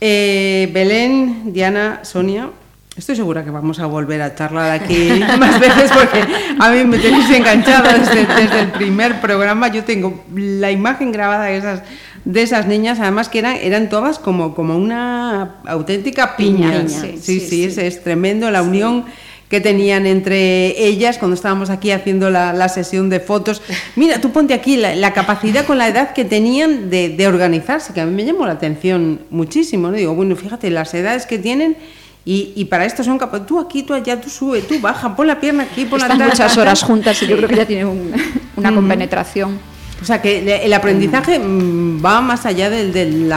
Eh, 0.00 0.70
Belén, 0.72 1.52
Diana, 1.52 2.00
Sonia, 2.02 2.48
Estoy 2.96 3.16
segura 3.16 3.42
que 3.42 3.50
vamos 3.50 3.80
a 3.80 3.86
volver 3.86 4.22
a 4.22 4.36
charlar 4.36 4.70
aquí 4.70 5.08
más 5.38 5.58
veces 5.58 5.90
porque 5.90 6.24
a 6.60 6.70
mí 6.70 6.84
me 6.84 6.96
tenéis 6.98 7.28
enganchada 7.28 7.98
desde, 7.98 8.24
desde, 8.24 8.60
el 8.60 8.70
primer 8.70 9.20
programa. 9.20 9.66
Yo 9.66 9.82
tengo 9.82 10.22
la 10.32 10.70
imagen 10.70 11.10
grabada 11.10 11.46
de 11.46 11.56
esas 11.56 11.82
de 12.24 12.42
esas 12.42 12.66
niñas, 12.66 13.00
además 13.00 13.28
que 13.28 13.38
eran, 13.38 13.56
eran 13.56 13.88
todas 13.88 14.18
como, 14.18 14.54
como 14.54 14.76
una 14.76 15.56
auténtica 15.66 16.36
piña. 16.36 16.88
sí, 16.88 17.40
sí, 17.40 17.64
Es, 17.64 18.02
tremendo 18.02 18.50
la 18.50 18.62
unión 18.62 19.04
que 19.48 19.60
tenían 19.60 20.06
entre 20.06 20.84
ellas 20.84 21.18
cuando 21.18 21.34
estábamos 21.34 21.70
aquí 21.70 21.90
haciendo 21.90 22.30
la, 22.30 22.68
sesión 22.68 23.10
de 23.10 23.20
fotos. 23.20 23.62
Mira, 23.94 24.20
tú 24.20 24.32
ponte 24.32 24.54
aquí 24.54 24.76
la, 24.76 25.12
capacidad 25.12 25.66
con 25.66 25.78
la 25.78 25.88
edad 25.88 26.12
que 26.12 26.24
tenían 26.24 26.88
de, 26.88 27.26
organizarse, 27.28 27.92
que 27.92 28.00
a 28.00 28.06
mí 28.06 28.12
me 28.12 28.24
llamó 28.24 28.46
la 28.46 28.54
atención 28.54 29.20
muchísimo. 29.30 29.88
¿no? 29.88 29.94
Digo, 29.94 30.14
bueno, 30.14 30.34
fíjate, 30.34 30.70
las 30.70 30.94
edades 30.94 31.26
que 31.26 31.38
tienen 31.38 31.76
y, 32.24 32.64
para 32.64 32.86
esto 32.86 33.04
son 33.04 33.18
capaces. 33.18 33.46
Tú 33.46 33.60
aquí, 33.60 33.82
tú 33.82 33.92
allá, 33.92 34.18
tú 34.18 34.30
sube, 34.30 34.62
tú 34.62 34.80
baja, 34.80 35.14
pon 35.14 35.26
la 35.26 35.38
pierna 35.38 35.64
aquí, 35.64 35.84
pon 35.84 36.00
Están 36.00 36.18
muchas 36.18 36.56
horas 36.56 36.82
juntas 36.82 37.22
y 37.22 37.26
yo 37.26 37.36
creo 37.36 37.48
que 37.50 37.56
ya 37.56 37.66
tienen 37.66 38.14
una 38.56 38.74
compenetración. 38.74 39.73
O 40.04 40.06
sea 40.06 40.20
que 40.20 40.62
el 40.62 40.72
aprendizaje 40.74 41.38
mm, 41.38 42.04
va 42.04 42.20
más 42.20 42.44
allá 42.44 42.68
del, 42.68 42.92
del, 42.92 43.32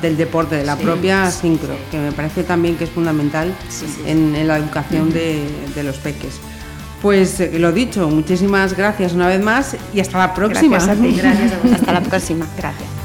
del 0.00 0.16
deporte, 0.16 0.54
de 0.54 0.62
la 0.62 0.76
propia 0.76 1.28
sincro, 1.28 1.74
que 1.90 1.98
me 1.98 2.12
parece 2.12 2.44
también 2.44 2.76
que 2.76 2.84
es 2.84 2.90
fundamental 2.90 3.52
En, 4.06 4.46
la 4.46 4.56
educación 4.56 5.12
de, 5.12 5.44
de, 5.74 5.82
los 5.82 5.96
peques. 5.96 6.38
Pues 7.00 7.40
eh, 7.40 7.58
lo 7.58 7.72
dicho, 7.72 8.08
muchísimas 8.08 8.76
gracias 8.76 9.14
una 9.14 9.26
vez 9.26 9.42
más 9.42 9.76
y 9.92 9.98
hasta 9.98 10.16
la 10.16 10.32
próxima. 10.32 10.76
Gracias 10.76 10.96
a 10.96 11.02
ti, 11.02 11.12
gracias 11.16 11.52
a 11.54 11.74
Hasta 11.74 11.92
la 11.92 12.00
próxima, 12.02 12.46
gracias. 12.56 13.01